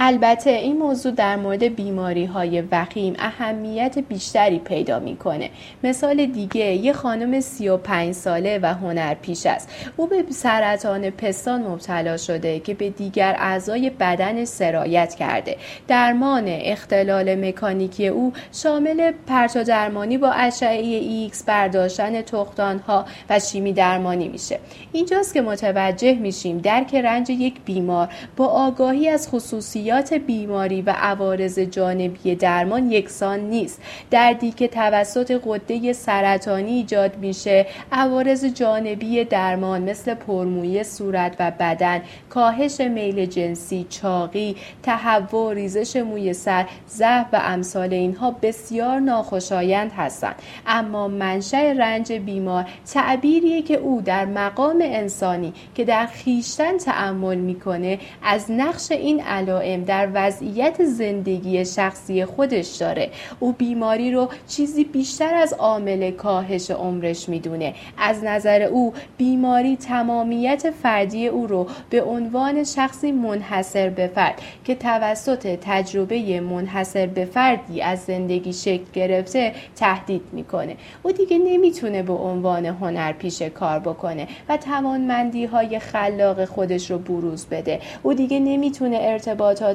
البته 0.00 0.50
این 0.50 0.76
موضوع 0.76 1.12
در 1.12 1.36
مورد 1.36 1.62
بیماری 1.62 2.24
های 2.24 2.60
وخیم 2.72 3.14
اهمیت 3.18 3.98
بیشتری 3.98 4.58
پیدا 4.58 4.98
می‌کنه. 4.98 5.50
مثال 5.84 6.26
دیگه 6.26 6.64
یه 6.64 6.92
خانم 6.92 7.40
35 7.40 8.14
ساله 8.14 8.58
و 8.62 8.66
هنرپیش 8.66 9.46
است. 9.46 9.68
او 9.96 10.06
به 10.06 10.24
سرطان 10.30 11.10
پستان 11.10 11.62
مبتلا 11.62 12.16
شده 12.16 12.60
که 12.60 12.74
به 12.74 12.90
دیگر 12.90 13.36
اعضای 13.38 13.90
بدن 13.90 14.44
سرایت 14.44 15.14
کرده. 15.14 15.56
درمان 15.88 16.44
اختلال 16.48 17.48
مکانیکی 17.48 18.06
او 18.08 18.32
شامل 18.52 19.12
پرتو 19.26 19.64
درمانی 19.64 20.18
با 20.18 20.30
اشعه 20.30 20.86
ایکس 20.86 21.44
برداشتن 21.44 22.22
تخمدان 22.22 22.78
ها 22.78 23.04
و 23.30 23.40
شیمی 23.40 23.72
درمانی 23.72 24.28
میشه. 24.28 24.58
اینجاست 24.92 25.34
که 25.34 25.40
متوجه 25.40 26.14
میشیم 26.14 26.58
درک 26.58 26.94
رنج 26.94 27.30
یک 27.30 27.54
بیمار 27.64 28.08
با 28.36 28.46
آگاهی 28.46 29.08
از 29.08 29.28
خصوصیات 29.28 29.87
بیماری 30.26 30.82
و 30.82 30.94
عوارض 30.98 31.58
جانبی 31.58 32.34
درمان 32.34 32.92
یکسان 32.92 33.40
نیست. 33.40 33.82
دردی 34.10 34.50
که 34.50 34.68
توسط 34.68 35.40
قده 35.44 35.92
سرطانی 35.92 36.72
ایجاد 36.72 37.16
میشه 37.16 37.66
عوارض 37.92 38.44
جانبی 38.44 39.24
درمان 39.24 39.82
مثل 39.82 40.14
پرمویی 40.14 40.84
صورت 40.84 41.36
و 41.38 41.52
بدن 41.60 42.02
کاهش 42.30 42.80
میل 42.80 43.26
جنسی 43.26 43.86
چاقی 43.90 44.56
تهوع 44.82 45.54
ریزش 45.54 45.96
موی 45.96 46.32
سر 46.32 46.66
ضعف 46.90 47.26
و 47.32 47.40
امثال 47.42 47.92
اینها 47.92 48.30
بسیار 48.42 48.98
ناخوشایند 48.98 49.92
هستند. 49.96 50.34
اما 50.66 51.08
منشأ 51.08 51.72
رنج 51.72 52.12
بیمار 52.12 52.64
تعبیریه 52.92 53.62
که 53.62 53.74
او 53.74 54.00
در 54.00 54.24
مقام 54.24 54.78
انسانی 54.82 55.52
که 55.74 55.84
در 55.84 56.06
خیشتن 56.06 56.78
تعمل 56.78 57.36
می‌کنه 57.38 57.98
از 58.22 58.50
نقش 58.50 58.92
این 58.92 59.20
علائم 59.20 59.77
در 59.84 60.08
وضعیت 60.14 60.84
زندگی 60.84 61.64
شخصی 61.64 62.24
خودش 62.24 62.76
داره. 62.76 63.10
او 63.40 63.52
بیماری 63.52 64.12
رو 64.12 64.28
چیزی 64.48 64.84
بیشتر 64.84 65.34
از 65.34 65.52
عامل 65.52 66.10
کاهش 66.10 66.70
عمرش 66.70 67.28
می‌دونه. 67.28 67.74
از 67.98 68.24
نظر 68.24 68.62
او 68.62 68.92
بیماری 69.18 69.76
تمامیت 69.76 70.70
فردی 70.82 71.26
او 71.26 71.46
رو 71.46 71.66
به 71.90 72.02
عنوان 72.02 72.64
شخصی 72.64 73.12
منحصر 73.12 73.90
به 73.90 74.06
فرد 74.06 74.42
که 74.64 74.74
توسط 74.74 75.58
تجربه 75.62 76.40
منحصر 76.40 77.06
به 77.06 77.24
فردی 77.24 77.82
از 77.82 77.98
زندگی 77.98 78.52
شکل 78.52 78.84
گرفته 78.92 79.52
تهدید 79.76 80.22
می‌کنه. 80.32 80.76
او 81.02 81.12
دیگه 81.12 81.38
نمی‌تونه 81.38 82.02
به 82.02 82.12
عنوان 82.12 82.66
هنرپیشه 82.66 83.50
کار 83.50 83.78
بکنه 83.78 84.28
و 84.48 84.56
توانمندی 84.56 85.44
های 85.44 85.78
خلاق 85.78 86.44
خودش 86.44 86.90
رو 86.90 86.98
بروز 86.98 87.46
بده. 87.46 87.80
او 88.02 88.14
دیگه 88.14 88.40
نمی‌تونه 88.40 88.96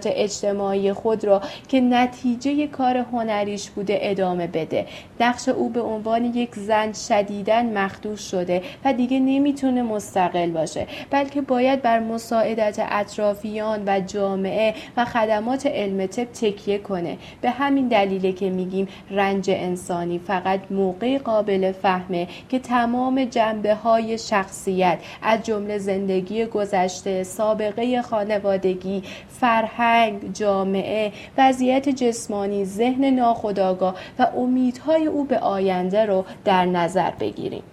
اجتماعی 0.06 0.93
خود 0.93 1.25
را 1.25 1.41
که 1.67 1.82
نتیجه 1.82 2.67
کار 2.67 2.97
هنریش 2.97 3.69
بوده 3.69 3.97
ادامه 4.01 4.47
بده. 4.47 4.86
نقش 5.19 5.49
او 5.49 5.69
به 5.69 5.82
عنوان 5.82 6.25
یک 6.25 6.56
زن 6.56 6.93
شدیدن 6.93 7.77
مخدوش 7.77 8.21
شده 8.32 8.62
و 8.86 8.93
دیگه 8.93 9.19
نمی‌تونه 9.19 9.82
مستقل 9.82 10.51
باشه 10.51 10.88
بلکه 11.10 11.41
باید 11.41 11.82
بر 11.82 11.99
مساعدت 11.99 12.88
اطرافیان 12.91 13.84
و 13.88 13.99
جامعه 13.99 14.73
و 14.97 15.06
خدمات 15.06 15.65
علم 15.65 16.06
طب 16.06 16.23
تکیه 16.23 16.77
کنه. 16.77 17.17
به 17.41 17.49
همین 17.49 17.88
دلیله 17.88 18.32
که 18.32 18.49
میگیم 18.49 18.88
رنج 19.12 19.49
انسانی 19.49 20.19
فقط 20.19 20.60
موقع 20.71 21.17
قابل 21.17 21.71
فهمه 21.71 22.27
که 22.49 22.60
تمام 22.60 23.25
جنبه 23.25 23.75
های 23.75 24.17
شخصیت 24.17 24.99
از 25.21 25.43
جمله 25.43 25.77
زندگی 25.77 26.45
گذشته 26.45 27.23
سابقه 27.23 28.01
خانوادگی 28.01 29.03
فرهنگ 29.29 29.82
فرهنگ، 29.83 30.33
جامعه، 30.33 31.11
وضعیت 31.37 31.89
جسمانی، 31.89 32.65
ذهن 32.65 33.05
ناخودآگاه 33.05 33.95
و 34.19 34.27
امیدهای 34.37 35.05
او 35.05 35.23
به 35.23 35.39
آینده 35.39 36.05
رو 36.05 36.25
در 36.45 36.65
نظر 36.65 37.11
بگیریم. 37.11 37.63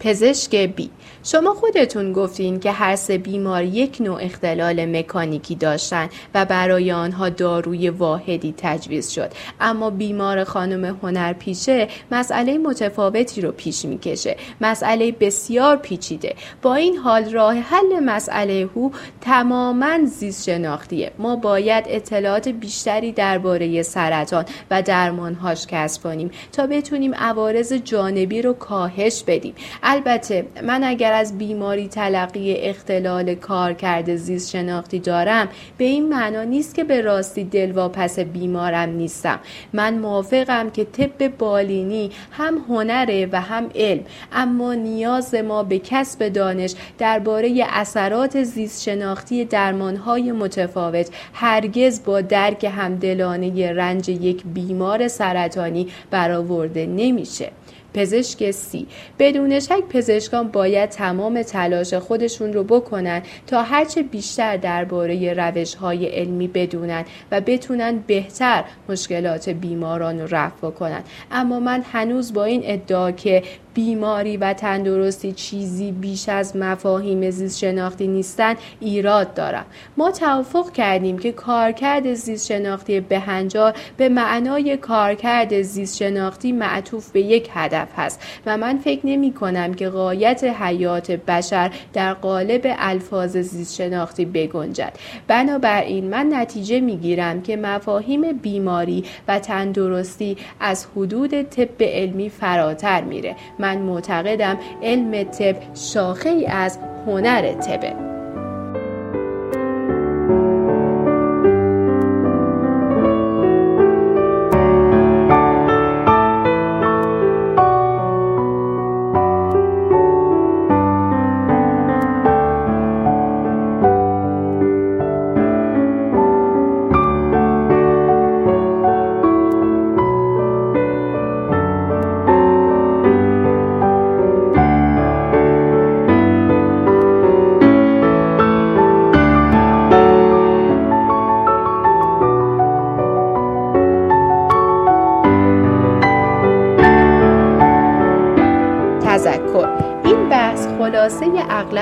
پزشک 0.00 0.56
بی. 0.56 0.90
شما 1.24 1.54
خودتون 1.54 2.12
گفتین 2.12 2.60
که 2.60 2.72
هر 2.72 2.96
سه 2.96 3.18
بیمار 3.18 3.64
یک 3.64 3.96
نوع 4.00 4.24
اختلال 4.24 4.98
مکانیکی 4.98 5.54
داشتن 5.54 6.08
و 6.34 6.44
برای 6.44 6.92
آنها 6.92 7.28
داروی 7.28 7.90
واحدی 7.90 8.54
تجویز 8.56 9.10
شد. 9.10 9.30
اما 9.60 9.90
بیمار 9.90 10.44
خانم 10.44 10.98
هنرپیشه 11.02 11.88
مسئله 12.10 12.58
متفاوتی 12.58 13.40
رو 13.40 13.52
پیش 13.52 13.84
می‌کشه. 13.84 14.36
مسئله 14.60 15.12
بسیار 15.12 15.76
پیچیده. 15.76 16.34
با 16.62 16.74
این 16.74 16.96
حال 16.96 17.30
راه 17.30 17.54
حل 17.54 18.00
مسئله 18.04 18.68
هو 18.76 18.90
تماما 19.20 19.98
زیست 20.04 20.44
شناختیه 20.44 21.10
ما 21.18 21.36
باید 21.36 21.84
اطلاعات 21.88 22.48
بیشتری 22.48 23.12
درباره 23.12 23.82
سرطان 23.82 24.44
و 24.70 24.82
درمانهاش 24.82 25.66
کسب 25.66 26.02
کنیم 26.02 26.30
تا 26.52 26.66
بتونیم 26.66 27.14
عوارض 27.14 27.72
جانبی 27.72 28.42
رو 28.42 28.52
کاهش 28.52 29.24
بدیم. 29.26 29.54
البته 29.88 30.46
من 30.62 30.84
اگر 30.84 31.12
از 31.12 31.38
بیماری 31.38 31.88
تلقی 31.88 32.54
اختلال 32.54 33.34
کارکرد 33.34 34.16
زیست 34.16 34.50
شناختی 34.50 34.98
دارم 34.98 35.48
به 35.78 35.84
این 35.84 36.08
معنا 36.08 36.42
نیست 36.42 36.74
که 36.74 36.84
به 36.84 37.00
راستی 37.00 37.44
دلواپس 37.44 38.18
بیمارم 38.18 38.88
نیستم. 38.88 39.40
من 39.72 39.98
موافقم 39.98 40.70
که 40.70 40.84
طب 40.84 41.28
بالینی 41.28 42.10
هم 42.30 42.58
هنره 42.68 43.28
و 43.32 43.40
هم 43.40 43.70
علم 43.74 44.04
اما 44.32 44.74
نیاز 44.74 45.34
ما 45.34 45.62
به 45.62 45.78
کسب 45.78 46.28
دانش 46.28 46.74
درباره 46.98 47.64
اثرات 47.68 48.42
زیست 48.42 48.82
شناختی 48.82 49.44
درمانهای 49.44 50.32
متفاوت 50.32 51.08
هرگز 51.32 52.04
با 52.04 52.20
درک 52.20 52.64
همدلانه 52.64 53.72
رنج 53.72 54.08
یک 54.08 54.42
بیمار 54.54 55.08
سرطانی 55.08 55.88
برآورده 56.10 56.86
نمیشه. 56.86 57.50
پزشک 57.96 58.50
سی. 58.50 58.86
بدون 59.18 59.60
شک 59.60 59.80
پزشکان 59.88 60.48
باید 60.48 60.90
تمام 60.90 61.42
تلاش 61.42 61.94
خودشون 61.94 62.52
رو 62.52 62.64
بکنن 62.64 63.22
تا 63.46 63.62
هرچه 63.62 64.02
بیشتر 64.02 64.56
درباره 64.56 65.32
روش 65.32 65.74
های 65.74 66.06
علمی 66.06 66.48
بدونن 66.48 67.04
و 67.32 67.40
بتونن 67.40 67.98
بهتر 68.06 68.64
مشکلات 68.88 69.48
بیماران 69.48 70.20
رو 70.20 70.26
رفع 70.30 70.70
کنن. 70.70 71.02
اما 71.32 71.60
من 71.60 71.84
هنوز 71.92 72.32
با 72.32 72.44
این 72.44 72.62
ادعا 72.64 73.10
که 73.10 73.42
بیماری 73.76 74.36
و 74.36 74.52
تندرستی 74.52 75.32
چیزی 75.32 75.92
بیش 75.92 76.28
از 76.28 76.56
مفاهیم 76.56 77.30
زیست 77.30 77.58
شناختی 77.58 78.06
نیستن 78.06 78.54
ایراد 78.80 79.34
دارم. 79.34 79.66
ما 79.96 80.10
توافق 80.10 80.72
کردیم 80.72 81.18
که 81.18 81.32
کارکرد 81.32 82.14
زیست 82.14 82.46
شناختی 82.46 83.00
بهنجار 83.00 83.74
به 83.96 84.08
معنای 84.08 84.76
کارکرد 84.76 85.62
زیست 85.62 85.96
شناختی 85.96 86.52
معطوف 86.52 87.10
به 87.10 87.20
یک 87.20 87.50
هدف. 87.52 87.85
هست. 87.96 88.22
و 88.46 88.56
من 88.56 88.78
فکر 88.78 89.00
نمی 89.06 89.32
کنم 89.32 89.74
که 89.74 89.88
قایت 89.88 90.44
حیات 90.44 91.10
بشر 91.10 91.70
در 91.92 92.14
قالب 92.14 92.74
الفاظ 92.78 93.36
زیست 93.36 93.74
شناختی 93.74 94.24
بگنجد. 94.24 94.92
بنابراین 95.26 96.10
من 96.10 96.28
نتیجه 96.32 96.80
می 96.80 96.96
گیرم 96.96 97.42
که 97.42 97.56
مفاهیم 97.56 98.32
بیماری 98.32 99.04
و 99.28 99.38
تندرستی 99.38 100.36
از 100.60 100.86
حدود 100.96 101.42
طب 101.42 101.82
علمی 101.82 102.28
فراتر 102.28 103.00
میره. 103.00 103.36
من 103.58 103.78
معتقدم 103.78 104.58
علم 104.82 105.22
طب 105.22 105.56
شاخه 105.74 106.28
ای 106.28 106.46
از 106.46 106.78
هنر 107.06 107.52
طبه. 107.52 108.15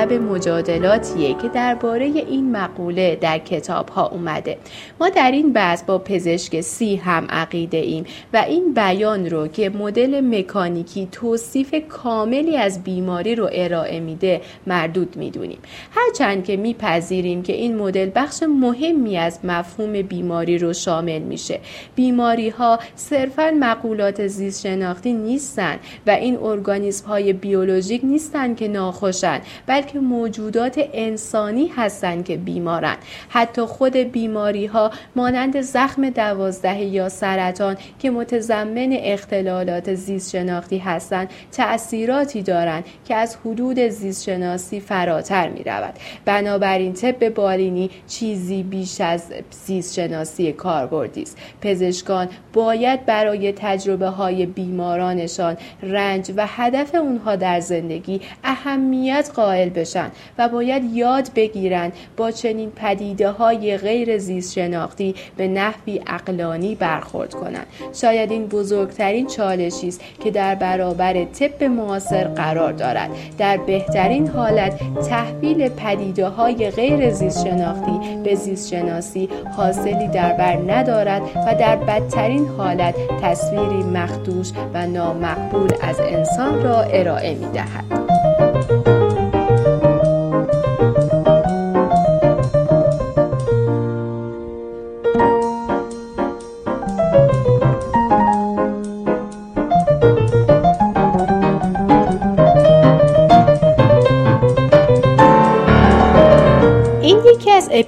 اغلب 0.04 0.22
مجادلاتیه 0.22 1.34
که 1.34 1.48
درباره 1.48 2.04
این 2.04 2.52
مقوله 2.52 3.16
در 3.20 3.38
کتاب 3.38 3.88
ها 3.88 4.08
اومده. 4.08 4.58
ما 5.00 5.08
در 5.08 5.30
این 5.30 5.52
بحث 5.52 5.82
با 5.82 5.98
پزشک 5.98 6.60
سی 6.60 6.96
هم 6.96 7.26
عقیده 7.30 7.76
ایم 7.76 8.04
و 8.32 8.36
این 8.36 8.74
بیان 8.74 9.30
رو 9.30 9.48
که 9.48 9.70
مدل 9.70 10.20
مکانیکی 10.20 11.08
توصیف 11.12 11.74
کاملی 11.88 12.56
از 12.56 12.84
بیماری 12.84 13.34
رو 13.34 13.50
ارائه 13.52 14.00
میده 14.00 14.40
مردود 14.66 15.16
می‌دونیم. 15.16 15.58
هرچند 15.90 16.44
که 16.44 16.56
میپذیریم 16.56 17.42
که 17.42 17.52
این 17.52 17.76
مدل 17.76 18.10
بخش 18.14 18.42
مهمی 18.42 19.16
از 19.16 19.38
مفهوم 19.44 19.92
بیماری 20.02 20.58
رو 20.58 20.72
شامل 20.72 21.18
میشه. 21.18 21.60
بیماری 21.94 22.48
ها 22.48 22.78
صرفا 22.96 23.54
مقولات 23.60 24.26
زیست 24.26 24.62
شناختی 24.62 25.12
نیستن 25.12 25.76
و 26.06 26.10
این 26.10 26.36
ارگانیسم 26.36 27.06
های 27.06 27.32
بیولوژیک 27.32 28.00
نیستن 28.04 28.54
که 28.54 28.68
ناخوشن 28.68 29.40
بلکه 29.66 29.93
موجودات 29.98 30.80
انسانی 30.92 31.66
هستن 31.66 32.22
که 32.22 32.36
بیمارن 32.36 32.96
حتی 33.28 33.62
خود 33.62 33.96
بیماری 33.96 34.66
ها 34.66 34.90
مانند 35.16 35.60
زخم 35.60 36.10
دوازده 36.10 36.80
یا 36.80 37.08
سرطان 37.08 37.76
که 37.98 38.10
متضمن 38.10 38.92
اختلالات 38.92 39.94
زیست 39.94 40.32
شناختی 40.32 40.78
هستند 40.78 41.30
تأثیراتی 41.52 42.42
دارند 42.42 42.84
که 43.04 43.14
از 43.14 43.36
حدود 43.36 43.78
زیست 43.88 44.24
شناسی 44.24 44.80
فراتر 44.80 45.48
می 45.48 45.64
رود 45.64 45.94
بنابراین 46.24 46.92
طب 46.92 47.28
بالینی 47.28 47.90
چیزی 48.08 48.62
بیش 48.62 49.00
از 49.00 49.32
زیست 49.50 49.94
شناسی 49.94 50.52
کاربردی 50.52 51.22
است. 51.22 51.38
پزشکان 51.60 52.28
باید 52.52 53.06
برای 53.06 53.52
تجربه 53.52 54.08
های 54.08 54.46
بیمارانشان 54.46 55.56
رنج 55.82 56.32
و 56.36 56.46
هدف 56.46 56.94
اونها 56.94 57.36
در 57.36 57.60
زندگی 57.60 58.20
اهمیت 58.44 59.30
قائل 59.34 59.68
بشن 59.84 60.10
و 60.38 60.48
باید 60.48 60.84
یاد 60.94 61.30
بگیرند 61.34 61.92
با 62.16 62.30
چنین 62.30 62.70
پدیده 62.70 63.30
های 63.30 63.76
غیر 63.76 64.18
زیست 64.18 64.52
شناختی 64.52 65.14
به 65.36 65.48
نحوی 65.48 66.00
اقلانی 66.06 66.74
برخورد 66.74 67.34
کنند 67.34 67.66
شاید 67.92 68.30
این 68.30 68.46
بزرگترین 68.46 69.26
چالشی 69.26 69.88
است 69.88 70.00
که 70.24 70.30
در 70.30 70.54
برابر 70.54 71.24
طب 71.24 71.64
معاصر 71.64 72.28
قرار 72.28 72.72
دارد 72.72 73.10
در 73.38 73.56
بهترین 73.56 74.28
حالت 74.28 74.80
تحویل 75.08 75.68
پدیده 75.68 76.28
های 76.28 76.70
غیر 76.70 77.10
زیست 77.10 77.46
شناختی 77.46 78.16
به 78.24 78.34
زیست 78.34 78.70
شناسی 78.70 79.28
حاصلی 79.56 80.08
در 80.08 80.32
بر 80.32 80.56
ندارد 80.72 81.22
و 81.46 81.54
در 81.60 81.76
بدترین 81.76 82.48
حالت 82.48 82.94
تصویری 83.22 83.82
مخدوش 83.82 84.50
و 84.74 84.86
نامقبول 84.86 85.70
از 85.80 86.00
انسان 86.00 86.62
را 86.62 86.80
ارائه 86.82 87.34
می 87.34 87.46
دهد. 87.52 88.93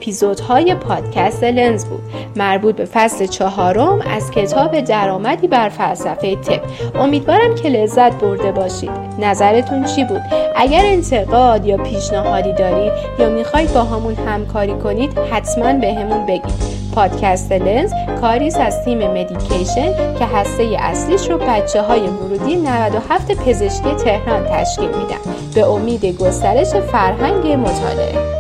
اپیزودهای 0.07 0.75
پادکست 0.75 1.45
لنز 1.45 1.85
بود. 1.85 2.03
مربوط 2.37 2.77
به 2.77 2.85
فصل 2.85 3.27
چهارم 3.27 4.01
از 4.01 4.31
کتاب 4.31 4.81
درآمدی 4.81 5.49
بر 5.49 5.69
فلسفه 5.69 6.37
تپ 6.37 6.61
امیدوارم 6.95 7.55
که 7.55 7.69
لذت 7.69 8.13
برده 8.13 8.53
باشید. 8.53 8.91
نظرتون 9.19 9.85
چی 9.85 10.05
بود؟ 10.05 10.21
اگر 10.57 10.83
انتقاد 10.85 11.67
یا 11.67 11.77
پیشنهادی 11.77 12.53
دارید 12.53 12.93
یا 13.19 13.29
می‌خواید 13.29 13.73
با 13.73 13.83
همون 13.83 14.15
همکاری 14.15 14.75
کنید 14.75 15.19
حتما 15.19 15.73
به 15.73 15.95
همون 15.95 16.27
بگید. 16.27 16.77
پادکست 16.95 17.53
لنز 17.53 17.93
کاریس 18.21 18.57
از 18.57 18.85
تیم 18.85 18.99
مدیکیشن 18.99 20.17
که 20.19 20.25
هسته 20.25 20.77
اصلیش 20.79 21.31
رو 21.31 21.39
بچه 21.39 21.83
های 21.83 22.01
ورودی 22.01 22.57
97 22.57 23.35
پزشکی 23.35 23.95
تهران 23.95 24.45
تشکیل 24.45 24.89
میدن. 24.89 25.35
به 25.55 25.67
امید 25.67 26.07
گسترش 26.07 26.69
فرهنگ 26.69 27.47
مطالعه. 27.47 28.36